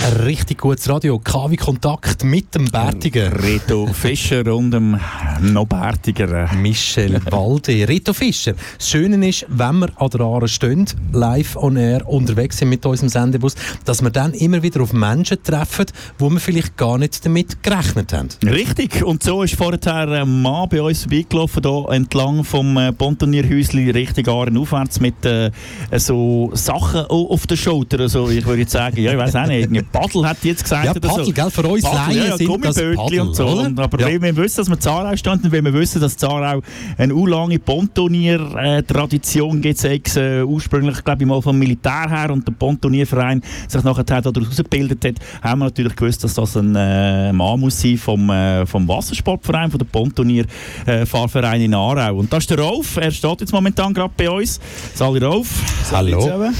[0.09, 1.19] Ein richtig gutes Radio.
[1.19, 3.31] KW Kontakt mit dem Bärtiger.
[3.43, 4.99] Reto Fischer und dem
[5.41, 7.87] noch bärtigeren Michel Walde.
[7.87, 8.53] Reto Fischer.
[8.77, 12.85] Das Schöne ist, wenn wir an der Aare stehen, live on air unterwegs sind mit
[12.87, 13.53] unserem Sendebus,
[13.85, 15.85] dass wir dann immer wieder auf Menschen treffen,
[16.17, 18.29] wo wir vielleicht gar nicht damit gerechnet haben.
[18.43, 19.79] Richtig, und so ist vorher
[20.21, 25.51] ein Mann bei uns vorbeigelaufen, hier entlang vom äh, Pontonierhäusli Richtung Aaren aufwärts mit äh,
[25.97, 27.99] so Sachen au- auf der Schulter.
[27.99, 29.69] Also ich würde sagen, ja, ich weiß auch nicht,
[30.01, 30.85] Paddel hat jetzt gesagt.
[30.85, 31.31] Ja, Paddel, so.
[31.31, 33.47] gell, für uns Paddel, Laien ja, sind das Paddel, und so.
[33.47, 34.07] Und, aber Ja.
[34.07, 36.61] weil wir wissen, dass wir Zarau standen und weil wir wissen, dass Zarau
[36.97, 42.53] eine urlange Pontonier-Tradition gibt, es äh, ursprünglich, glaube ich, mal vom Militär her und der
[42.53, 47.59] Pontonierverein sich nachher daraus ausgebildet hat, haben wir natürlich gewusst, dass das ein äh, Mann
[47.59, 52.17] muss sein vom, äh, vom Wassersportverein, von der Pontonier-Fahrverein in Aarau.
[52.17, 54.59] Und das ist der Rolf, er steht jetzt momentan gerade bei uns.
[54.93, 55.49] Sali Rolf.
[55.91, 56.51] Hallo.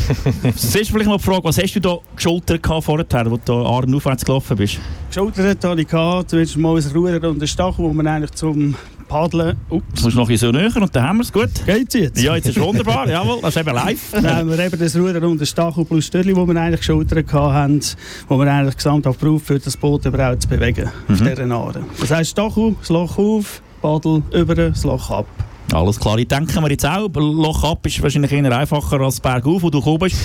[0.44, 3.94] Das ist vielleicht mal die Frage, was hast du da geschultert vorher, wo du Aaren
[3.96, 4.80] aufwärts gelaufen bist?
[5.10, 8.76] Geschultert hatte ich zuerst mal ein Ruder und ein Stachel, wo man eigentlich zum
[9.08, 9.58] Paddeln...
[9.70, 9.86] Ups.
[9.96, 11.50] Du musst noch ein bisschen näher und dann haben wir es gut.
[11.66, 12.22] Geht's jetzt?
[12.22, 14.12] Ja, jetzt ist wunderbar, jawohl, das ist eben live.
[14.12, 17.32] Dann haben wir eben das Ruder und das Stachel plus Störli, wo wir eigentlich geschultert
[17.34, 17.80] haben,
[18.28, 21.26] wo wir eigentlich gesamthaft gebraucht für das Boot überhaupt zu bewegen auf Mhm.
[21.28, 21.82] dieser Aare.
[22.00, 25.26] Das heisst Stachel, das Loch auf, Paddel über, das Loch ab.
[25.72, 29.46] Alles klar, ich denke mir jetzt auch, Loch ab ist wahrscheinlich eher einfacher als Berg
[29.46, 30.18] auf, wo du gekommen bist.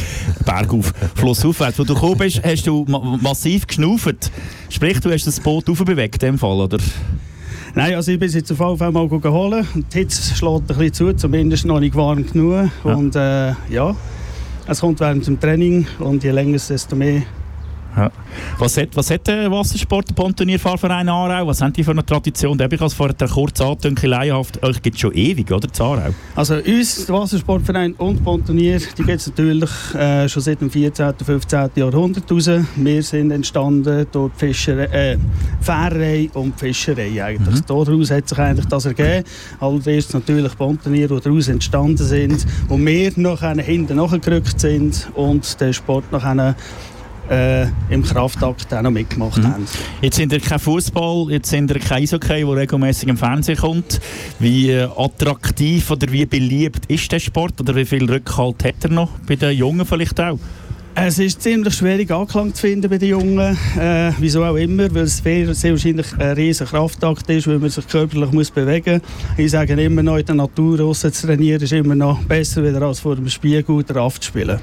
[0.44, 1.78] Berg auf, Fluss aufwärts.
[1.78, 4.30] Wo du gekommen bist, hast du ma massiv geschnauft.
[4.70, 6.78] Sprich, du hast das Boot aufbewegt in dem Fall, oder?
[7.74, 9.66] Nein, also ich bin jetzt auf jeden Fall mal holen.
[9.92, 12.70] Die Hitze schlägt ein bisschen zu, zumindest noch nicht warm genug.
[12.82, 12.94] Ja.
[12.94, 13.94] Und äh, ja,
[14.66, 17.22] es kommt während dem Training und je länger es, desto mehr.
[17.96, 18.10] Ja.
[18.58, 21.46] Was hat, was hat der Wassersport, der Pontonierfahrverein Aarau?
[21.46, 22.58] Was haben die für eine Tradition?
[22.58, 23.60] Da habe ich als vorher kurz
[24.02, 24.62] laienhaft.
[24.62, 25.68] Euch gibt es schon ewig, oder?
[25.68, 26.14] In Aarau?
[26.34, 31.14] Also uns, der Wassersportverein und Pontonier, die gibt es natürlich äh, schon seit dem 14.,
[31.24, 31.70] 15.
[31.76, 32.50] Jahrhundert raus.
[32.76, 35.18] Wir sind entstanden durch die Fischerei, äh,
[35.60, 37.60] Fährerei und die Fischerei eigentlich.
[37.60, 39.24] Daraus hat sich eigentlich das ergeben.
[39.60, 45.72] Allerdings natürlich Pontonier, die daraus entstanden sind und wir nachher hinten nachgerückt sind und den
[45.72, 46.56] Sport nachher
[47.30, 49.44] äh, im Kraftakt auch noch mitgemacht Mhm.
[49.52, 49.66] haben.
[50.02, 54.00] Jetzt sind ihr kein Fußball, jetzt sind ihr kein Eishockey, der regelmäßig im Fernsehen kommt.
[54.38, 57.60] Wie äh, attraktiv oder wie beliebt ist der Sport?
[57.60, 59.10] Oder wie viel Rückhalt hat er noch?
[59.26, 60.38] Bei den Jungen vielleicht auch?
[60.96, 65.02] Es ist ziemlich schwierig Anklang zu finden bei den Jungen, äh, wieso auch immer, weil
[65.02, 69.38] es sehr, sehr wahrscheinlich ein riesiger Kraftakt ist, weil man sich körperlich muss bewegen muss.
[69.38, 72.80] Ich sage immer noch, in der Natur draussen zu trainieren ist immer noch besser, wieder
[72.82, 74.60] als vor dem Spiegel drauf zu spielen.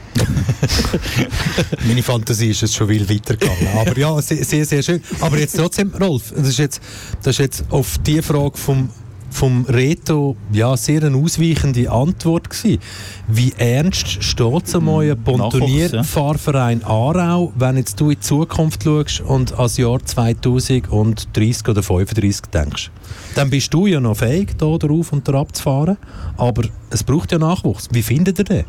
[1.85, 3.67] Meine Fantasie ist jetzt schon viel weitergegangen.
[3.77, 5.01] Aber ja, sehr, sehr, sehr schön.
[5.19, 6.81] Aber jetzt trotzdem, Rolf, das ist jetzt,
[7.23, 8.89] das ist jetzt auf die Frage vom
[9.31, 12.79] vom Reto ja, sehr eine ausweichende Antwort gewesen.
[13.27, 19.21] Wie ernst steht es einmal ein Pontonierfahrverein Aarau, wenn jetzt du in die Zukunft schaust
[19.21, 22.91] und ans Jahr 2030 oder 35 denkst?
[23.35, 25.97] Dann bist du ja noch fähig, da drauf und da abzufahren,
[26.37, 27.87] aber es braucht ja Nachwuchs.
[27.91, 28.65] Wie findet ihr den?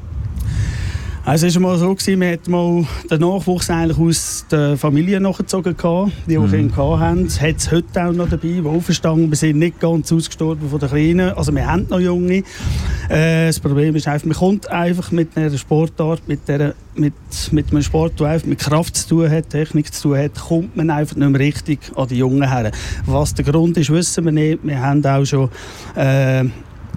[1.24, 5.20] Also es war mal so, gewesen, wir hatten mal den Nachwuchs eigentlich aus der Familie
[5.20, 6.50] nachgezogen, gehabt, die auch Mhm.
[6.50, 7.26] Kinder hatten.
[7.26, 10.80] Es hat es heute auch noch dabei, die aufgestanden Wir sind nicht ganz ausgestorben von
[10.80, 11.30] den Kleinen.
[11.30, 12.42] Also wir haben noch Junge.
[13.08, 17.14] Äh, das Problem ist einfach, man kommt einfach mit einer Sportart, mit, der, mit,
[17.52, 20.76] mit einem Sport, der einfach mit Kraft zu tun hat, Technik zu tun hat, kommt
[20.76, 22.72] man einfach nicht mehr richtig an die Jungen her.
[23.06, 24.58] Was der Grund ist, wissen wir nicht.
[24.64, 25.50] Wir haben auch schon...
[25.94, 26.46] Äh,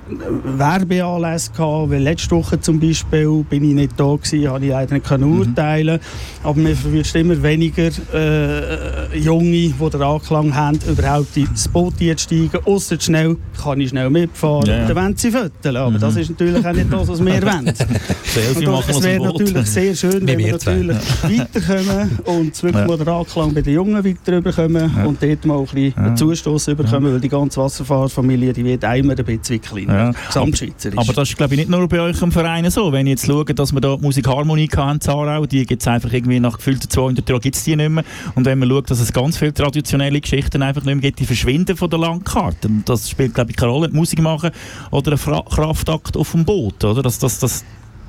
[0.07, 4.93] Werbeanlässe gehabt, weil letzte Woche zum Beispiel bin ich nicht da gewesen, habe ich leider
[4.93, 5.39] nicht können Mhm.
[5.39, 5.99] urteilen
[6.43, 12.59] aber mir verwirrt immer weniger äh, Junge, die den Anklang haben, überhaupt ins Boot einzusteigen,
[12.65, 14.87] ausser schnell kann ich schnell mitfahren, Ja, ja.
[14.87, 15.99] dann wollen sie föteln, aber Mhm.
[15.99, 17.65] das ist natürlich auch nicht das, was wir wollen.
[18.65, 22.87] Machen es wäre natürlich sehr schön, wenn wir natürlich weiterkommen und wirklich Ja.
[22.87, 26.03] mal den Anklang bei den Jungen weiter bekommen und dort mal ein bisschen Ja.
[26.03, 30.11] einen Zustoß bekommen, weil die ganze Wasserfahrerfamilie, die wird immer ein bisschen kleiner, Ja.
[30.27, 30.97] gesamtschweizerisch.
[30.97, 32.91] Aber das ist, glaube ich, nicht nur bei euch im Verein so.
[32.91, 35.87] Wenn ich jetzt schaue, dass wir da die Musikharmonie hatten in Zarau, die gibt es
[35.87, 38.03] einfach irgendwie nach gefühlten 200 Jahren gibt's die nicht mehr.
[38.35, 41.25] Und wenn man schaut, dass es ganz viele traditionelle Geschichten einfach nicht mehr gibt, die
[41.25, 42.67] verschwinden von der Landkarte.
[42.67, 43.89] Und das spielt, glaube ich, keine Rolle.
[43.89, 44.51] Musik machen
[44.91, 47.01] oder ein Kraftakt auf dem Boot, oder?
[47.01, 47.63] Das, das, das,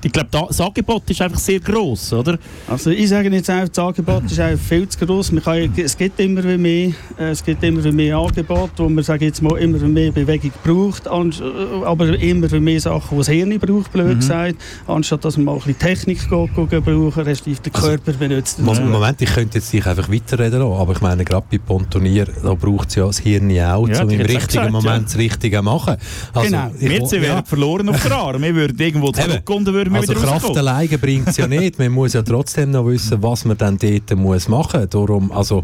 [0.06, 2.38] ich glaube, da- das Angebot ist einfach sehr gross, oder?
[2.68, 5.32] Also ich sage jetzt einfach, das Angebot ist einfach viel zu groß.
[5.32, 9.26] Man kann, es gibt immer mehr, äh, es gibt immer mehr Angebot, wo man sage
[9.26, 13.92] jetzt mal immer mehr Bewegung braucht, äh, aber immer mehr Sachen, die das Hirn braucht,
[13.92, 14.20] blöd Mhm.
[14.20, 14.54] gesagt,
[14.86, 16.54] anstatt dass man mal ein bisschen Technik geht
[16.84, 18.58] brauchen, respektive den Körper benutzt.
[18.64, 18.80] dazu.
[18.82, 22.54] Moment, ich könnte jetzt dich einfach weiterreden lassen, aber ich meine, gerade bei Pontonier, da
[22.54, 24.98] braucht es ja das Hirn auch, Ja, um im richtigen gesagt, Moment ja.
[25.00, 25.96] das Richtige zu machen.
[26.32, 26.70] Also, Genau.
[26.78, 27.22] ich wir ja.
[27.22, 28.40] wären verloren auf der Aare.
[28.40, 30.58] Wir würden irgendwo zurückkommen, würden Also wieder Kraft rauskommen.
[30.58, 31.78] alleine bringt es ja nicht.
[31.78, 34.88] Man muss ja trotzdem noch wissen, was man dann dort muss machen muss.
[34.90, 35.62] Darum, also,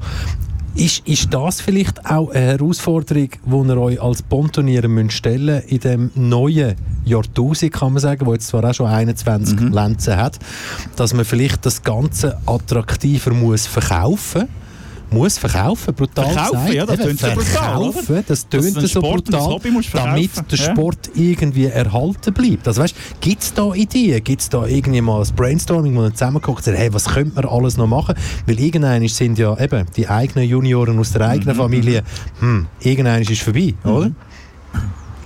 [0.74, 5.80] ist, ist das vielleicht auch eine Herausforderung, die ihr euch als Pontonier müsst stellen in
[5.80, 9.72] dem neuen Jahrtausend, kann man sagen, wo jetzt zwar auch schon 21 Mhm.
[9.72, 10.38] Lenzen hat,
[10.96, 14.50] dass man vielleicht das Ganze attraktiver muss verkaufen muss
[15.38, 16.74] verkaufen, brutal Verkaufen, gesagt.
[16.74, 20.30] ja, das Eben, tönt so brutal, verkaufen, das tönt so Sport brutal, Hobby musst damit
[20.50, 20.72] der ja.
[20.72, 22.66] Sport irgendwie erhalten bleibt.
[22.66, 24.22] Also weißt, gibt es da Ideen?
[24.24, 27.34] Gibt es da irgendwie mal ein Brainstorming, wo man zusammenguckt und sagt, hey, was könnte
[27.34, 28.14] man alles noch machen?
[28.46, 32.02] Weil irgendwann sind ja eben die eigenen Junioren aus der eigenen Mhm, Familie,
[32.40, 34.10] hm, irgendwann ist es vorbei, oder?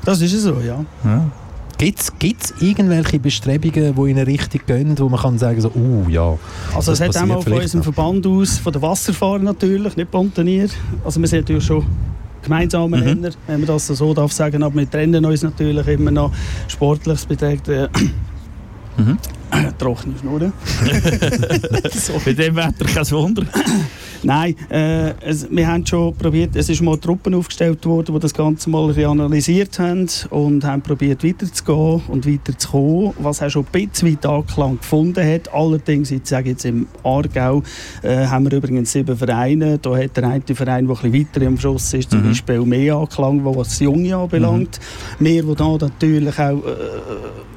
[0.05, 0.85] Das ist es so, ja.
[1.05, 1.31] Ja.
[1.79, 6.09] Gibt es irgendwelche Bestrebungen, die in eine Richtung gehen, wo man kann sagen, so, uh,
[6.09, 6.39] ja,
[6.75, 7.85] Also das es hat auch mal von unserem noch.
[7.95, 10.69] Verband aus, von den Wasserfahrern natürlich, nicht Pontonier.
[11.05, 11.85] Also wir sind natürlich schon
[12.43, 13.05] gemeinsame Mhm.
[13.05, 16.33] Nenner, wenn man das so darf sagen, aber wir trennen uns natürlich immer noch
[16.69, 17.89] sportliches beträgt äh,
[18.97, 19.19] Mhm.
[19.79, 20.53] trockene Schnurren.
[22.25, 23.43] Bei dem Wetter kein Wunder.
[24.27, 28.35] Nein, äh, es, wir haben schon probiert, es ist mal Truppen aufgestellt worden, die das
[28.35, 33.65] Ganze mal ein bisschen analysiert haben und haben probiert weiterzugehen und weiterzukommen, was auch schon
[33.73, 35.55] ein bisschen weit Anklang gefunden hat.
[35.55, 37.63] Allerdings, ich sage jetzt im Aargau,
[38.03, 39.79] äh, haben wir übrigens sieben Vereine.
[39.79, 42.29] Da hat der eine Verein, der ein bisschen weiter im Schuss ist, zum Mhm.
[42.31, 44.81] Beispiel mehr Anklang, was das Junge anbelangt.
[45.21, 47.56] Wir, die da natürlich auch äh,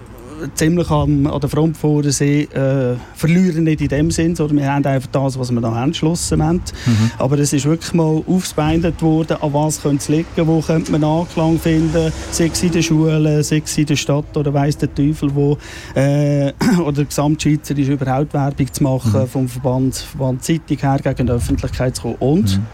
[0.55, 4.71] ziemlich am, an der Front vorne sind, äh, verlieren nicht in dem Sinn, sondern wir
[4.73, 6.61] haben einfach das, was wir angeschlossen haben.
[6.85, 7.11] Mhm.
[7.17, 11.03] Aber es ist wirklich mal aufgebeindet worden, an was könnte es liegen, wo könnte man
[11.03, 14.93] Anklang finden, sei es in der Schule, sei es in der Stadt oder weiss der
[14.93, 15.57] Teufel wo,
[15.95, 16.51] äh,
[16.85, 19.27] oder gesamtschweizerisch überhaupt Werbung zu machen, Mhm.
[19.27, 22.15] vom Verband, Verband Zeitung her gegen die Öffentlichkeit zu kommen.
[22.19, 22.65] Und Mhm.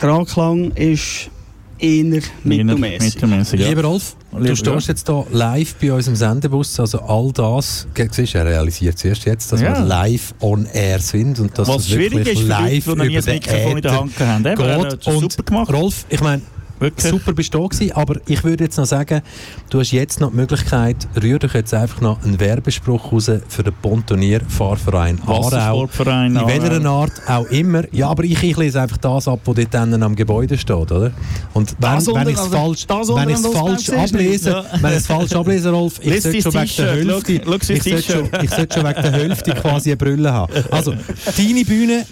[0.00, 1.30] der Anklang ist
[1.78, 3.14] eher mittelmäßig.
[3.14, 3.68] Mittelmäßig, ja.
[3.68, 4.92] Lieber Rolf, Lieber, du stehst ja.
[4.92, 9.04] jetzt hier live bei uns im Sendebus, also all das, siehst du, er realisiert es
[9.04, 9.78] erst jetzt, dass Ja.
[9.78, 13.34] wir live on air sind und dass Was es wirklich ist live Leute, über den
[13.34, 14.24] Mikrofon in der Äther
[14.58, 15.06] er geht.
[15.08, 15.72] Und super gemacht.
[15.72, 16.42] Rolf, ich meine,
[16.78, 17.10] Wirklich.
[17.10, 19.22] super bist du da gewesen, aber ich würde jetzt noch sagen,
[19.70, 23.62] du hast jetzt noch die Möglichkeit, rühr dich jetzt einfach noch einen Werbespruch raus für
[23.62, 25.44] den Pontonier-Fahrverein Aarau.
[25.46, 27.02] Wassersportverein In welcher Aarau.
[27.02, 27.82] Art auch immer.
[27.92, 31.12] Ja, aber ich, ich lese einfach das ab, was dort dann am Gebäude steht, oder?
[31.54, 34.82] Und wenn, Das wenn unter- ich es also falsch, wenn ich's falsch ablese, nicht.
[34.82, 38.30] wenn ich es falsch ablese, Rolf, ich sollte schon wegen der Hälfte, ich sollte schon,
[38.30, 38.42] T-Shirt.
[38.42, 40.52] ich sollte schon wegen der Hälfte quasi eine Brille haben.
[40.70, 40.92] Also,
[41.36, 42.04] deine Bühne,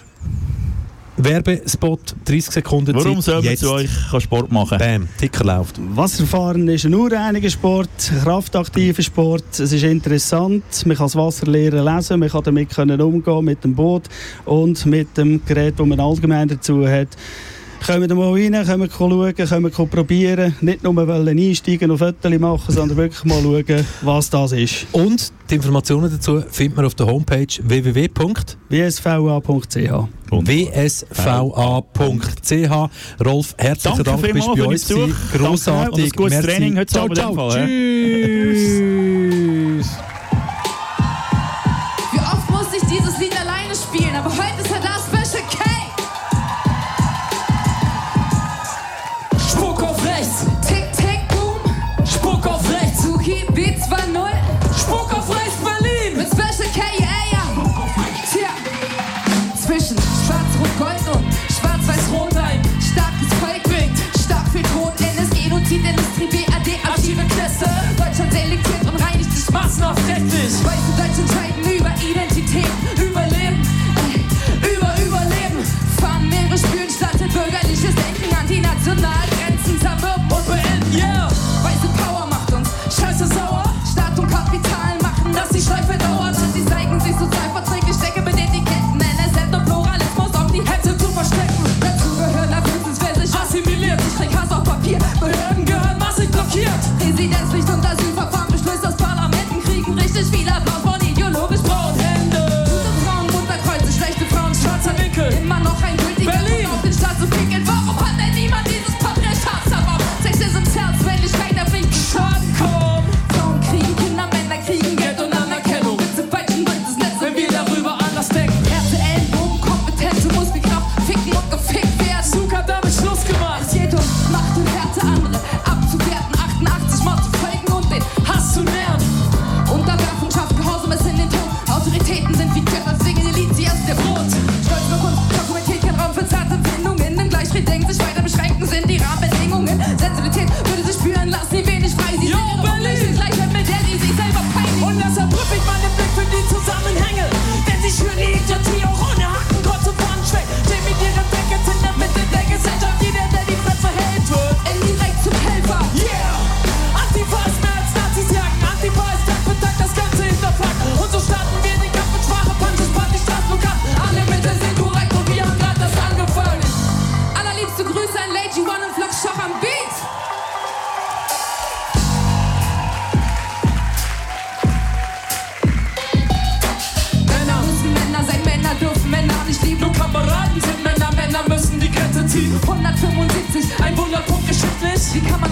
[1.17, 4.79] Werbespot, 30 Sekunden Warum Zeit, soll man euch kann Sport machen?
[4.79, 5.77] Bam, Ticker läuft.
[5.97, 9.45] Wasserfahren ist ein urreiniger Sport, ein kraftaktiver Sport.
[9.53, 13.63] Es ist interessant, man kann das Wasser lernen lesen, man kann damit können umgehen mit
[13.63, 14.05] dem Boot
[14.45, 17.09] und mit dem Gerät, das man allgemein dazu hat.
[17.85, 20.55] Können wir da mal rein, können wir schauen, können wir probieren.
[20.63, 24.87] Nicht nur wollen einsteigen und Fotos machen, sondern wirklich mal schauen, was das ist.
[24.93, 28.71] Und die Informationen dazu findet man auf der Homepage www.wsva.ch.
[30.31, 31.51] wsva.ch.
[33.23, 34.89] Rolf, herzlichen Dank, bist bei uns.
[35.35, 36.13] Grossartig.
[36.13, 37.51] Danke, gutes Training heute ciao, ciao.
[37.51, 38.81] Tschüss.
[69.75, 70.14] was noch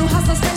[0.02, 0.51] du hast das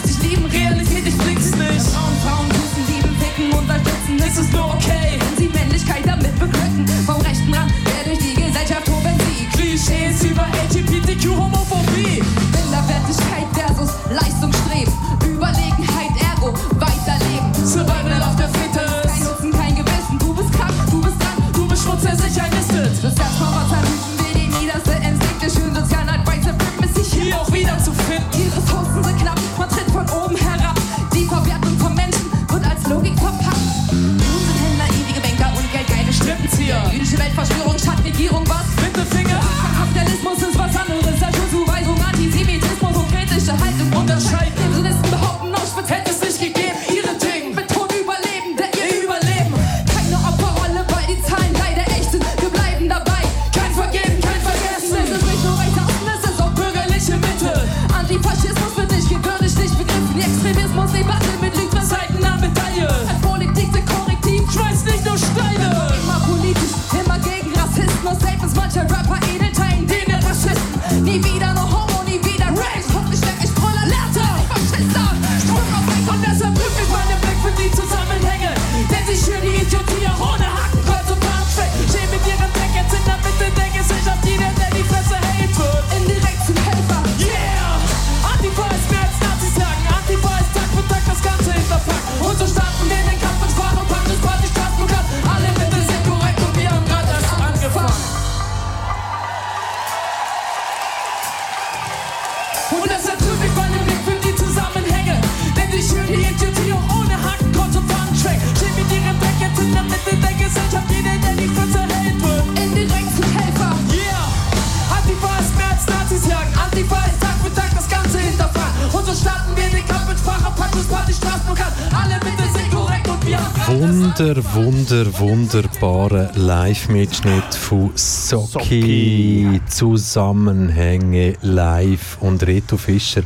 [124.86, 129.60] wunder, wunder, wunderbaren Live-Mitschnitt von Soki.
[129.68, 133.24] Zusammenhänge live und Reto Fischer.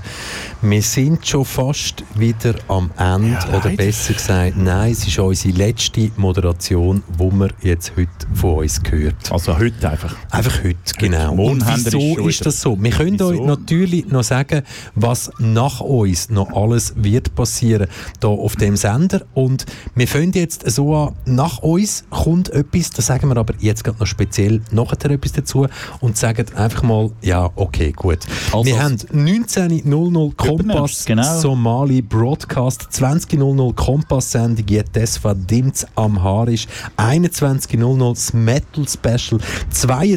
[0.62, 6.12] Wir sind schon fast wieder am Ende, oder besser gesagt, nein, es ist unsere letzte
[6.16, 9.30] Moderation, die man jetzt heute von uns gehört.
[9.32, 10.16] Also heute einfach.
[10.32, 11.34] Einfach heute, genau.
[11.34, 12.82] Und wieso ist das so?
[12.82, 14.62] Wir können euch natürlich noch sagen,
[14.94, 17.88] was nach uns noch alles wird passieren
[18.22, 19.22] hier auf dem Sender.
[19.34, 19.66] Und
[19.96, 23.98] wir fangen jetzt so an, nach uns kommt etwas, da sagen wir aber jetzt gerade
[24.00, 25.68] noch speziell nachher etwas dazu
[26.00, 28.20] und sagen einfach mal, ja, okay, gut.
[28.64, 31.40] wir haben 19.00 Kompass genau.
[31.40, 39.40] Somali Broadcast, 20.00 Kompass-Sendung Jetesfa Dimz Amharisch, 21.00 das Metal Special,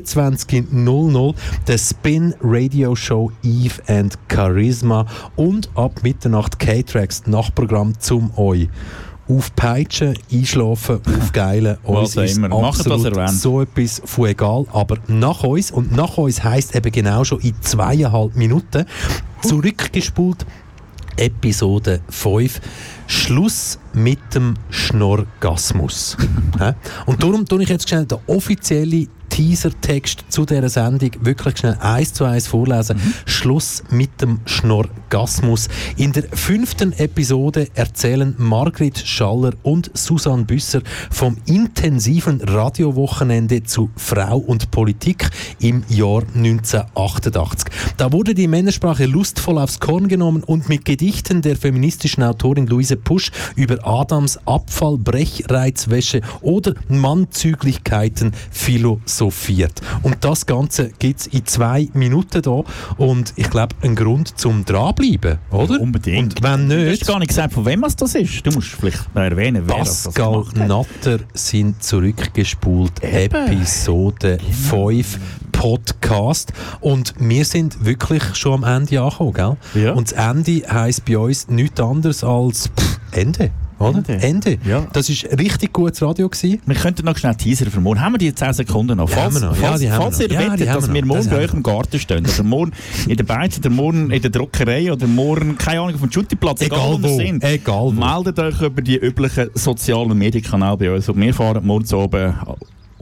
[0.02, 1.34] 22.00
[1.66, 5.06] der Spin Radio Show Eve and Charisma
[5.36, 8.68] und ab Mitternacht K-Tracks Nachtprogramm zum euch
[9.28, 11.78] aufpeitschen, einschlafen, aufgeilen.
[11.84, 12.48] Was auch immer.
[12.48, 13.30] Macht, was ihr wollt.
[13.30, 14.66] so etwas von egal.
[14.72, 18.84] Aber nach uns, und nach uns heisst eben genau schon in zweieinhalb Minuten,
[19.42, 20.44] zurückgespult,
[21.16, 22.60] Episode 5.
[23.06, 26.16] Schluss mit dem Schnorgasmus.
[27.06, 32.12] Und darum tue ich jetzt schnell den offiziellen Teasertext zu dieser Sendung wirklich schnell eins
[32.12, 33.00] zu eins vorlesen.
[33.24, 35.70] Schluss mit dem Schnorgasmus.
[35.96, 44.36] In der fünften Episode erzählen Margrit Schaller und Susanne Büsser vom intensiven Radiowochenende zu Frau
[44.36, 45.30] und Politik
[45.60, 47.72] im Jahr 1988.
[47.96, 52.98] Da wurde die Männersprache lustvoll aufs Korn genommen und mit Gedichten der feministischen Autorin Luise
[52.98, 59.21] Pusch über Adams Abfall, Brechreizwäsche oder Mannzüglichkeiten philosophiert.
[60.02, 62.62] Und das Ganze gibt es in zwei Minuten da
[62.96, 65.80] und ich glaube, ein Grund zum Dranbleiben, oder?
[65.80, 66.36] unbedingt.
[66.36, 67.02] Und wenn Du nicht...
[67.02, 68.44] hast gar nicht gesagt, von wem es das ist.
[68.46, 70.68] Du musst vielleicht erwähnen, wer das, das Pascal hat.
[70.68, 73.02] Natter sind zurückgespult.
[73.02, 74.38] Episode
[74.68, 75.18] 5
[75.52, 76.52] Podcast.
[76.80, 79.56] Und wir sind wirklich schon am Ende angekommen, gell?
[79.74, 79.92] Ja.
[79.92, 83.50] Und das Ende heisst bei uns nichts anderes als pff, Ende.
[83.82, 83.98] Oder?
[83.98, 84.22] Ende.
[84.22, 84.58] Ende.
[84.66, 84.86] Ja.
[84.92, 86.28] Das war richtig gutes Radio.
[86.28, 86.60] Gewesen.
[86.64, 88.00] Wir könnten noch schnell Teaser für morgen.
[88.00, 89.08] Haben wir die 10 Sekunden noch?
[89.08, 89.56] Falls, haben wir noch.
[89.60, 90.44] Ja, falls, die haben falls wir ihr noch.
[90.44, 91.08] Ja, wettet, dass wir noch.
[91.08, 92.72] morgen Das bei euch im Garten stehen, oder morgen
[93.08, 96.60] in der Beiz, oder morgen in der Druckerei, oder morgen, keine Ahnung, auf dem Schutiplatz,
[96.62, 97.44] egal, Egal wo wir sind.
[97.44, 97.90] egal wo.
[97.92, 101.08] Meldet euch über die üblichen sozialen Medienkanäle bei uns.
[101.08, 102.34] Und wir fahren morgen zu oben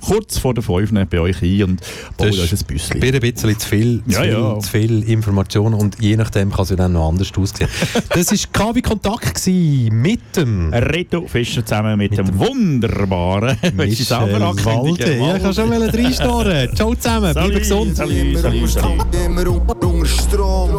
[0.01, 1.81] kurz vor der 5 bei euch ein und
[2.17, 3.03] bauen Das euch ein Büsschen.
[3.03, 4.59] Ein bisschen zu viel, zu, Ja, viel, ja.
[4.59, 7.69] zu viel Information und je nachdem kann es ja dann noch anders aussehen.
[8.09, 14.53] das war KW Kontakt mit dem Reto Fischer zusammen mit, dem wunderbaren Willst du selber
[14.53, 14.67] Michel?
[14.67, 15.17] Walde.
[15.17, 16.69] Ja, ich kann schon reinstehen.
[16.77, 17.97] Ciao zusammen, bleiben gesund.
[17.97, 19.07] Salut, salut, salut.
[19.25, 20.71] Immer unter, unter Strom.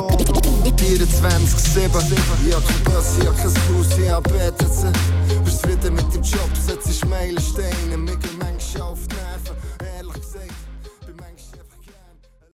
[0.81, 1.81] 24-7.
[2.48, 5.43] Ich hab kein Bus, ich hab kein Haus, ich hab BTC.
[5.43, 7.72] Bist zufrieden mit dem Job, setzt Meilenstein.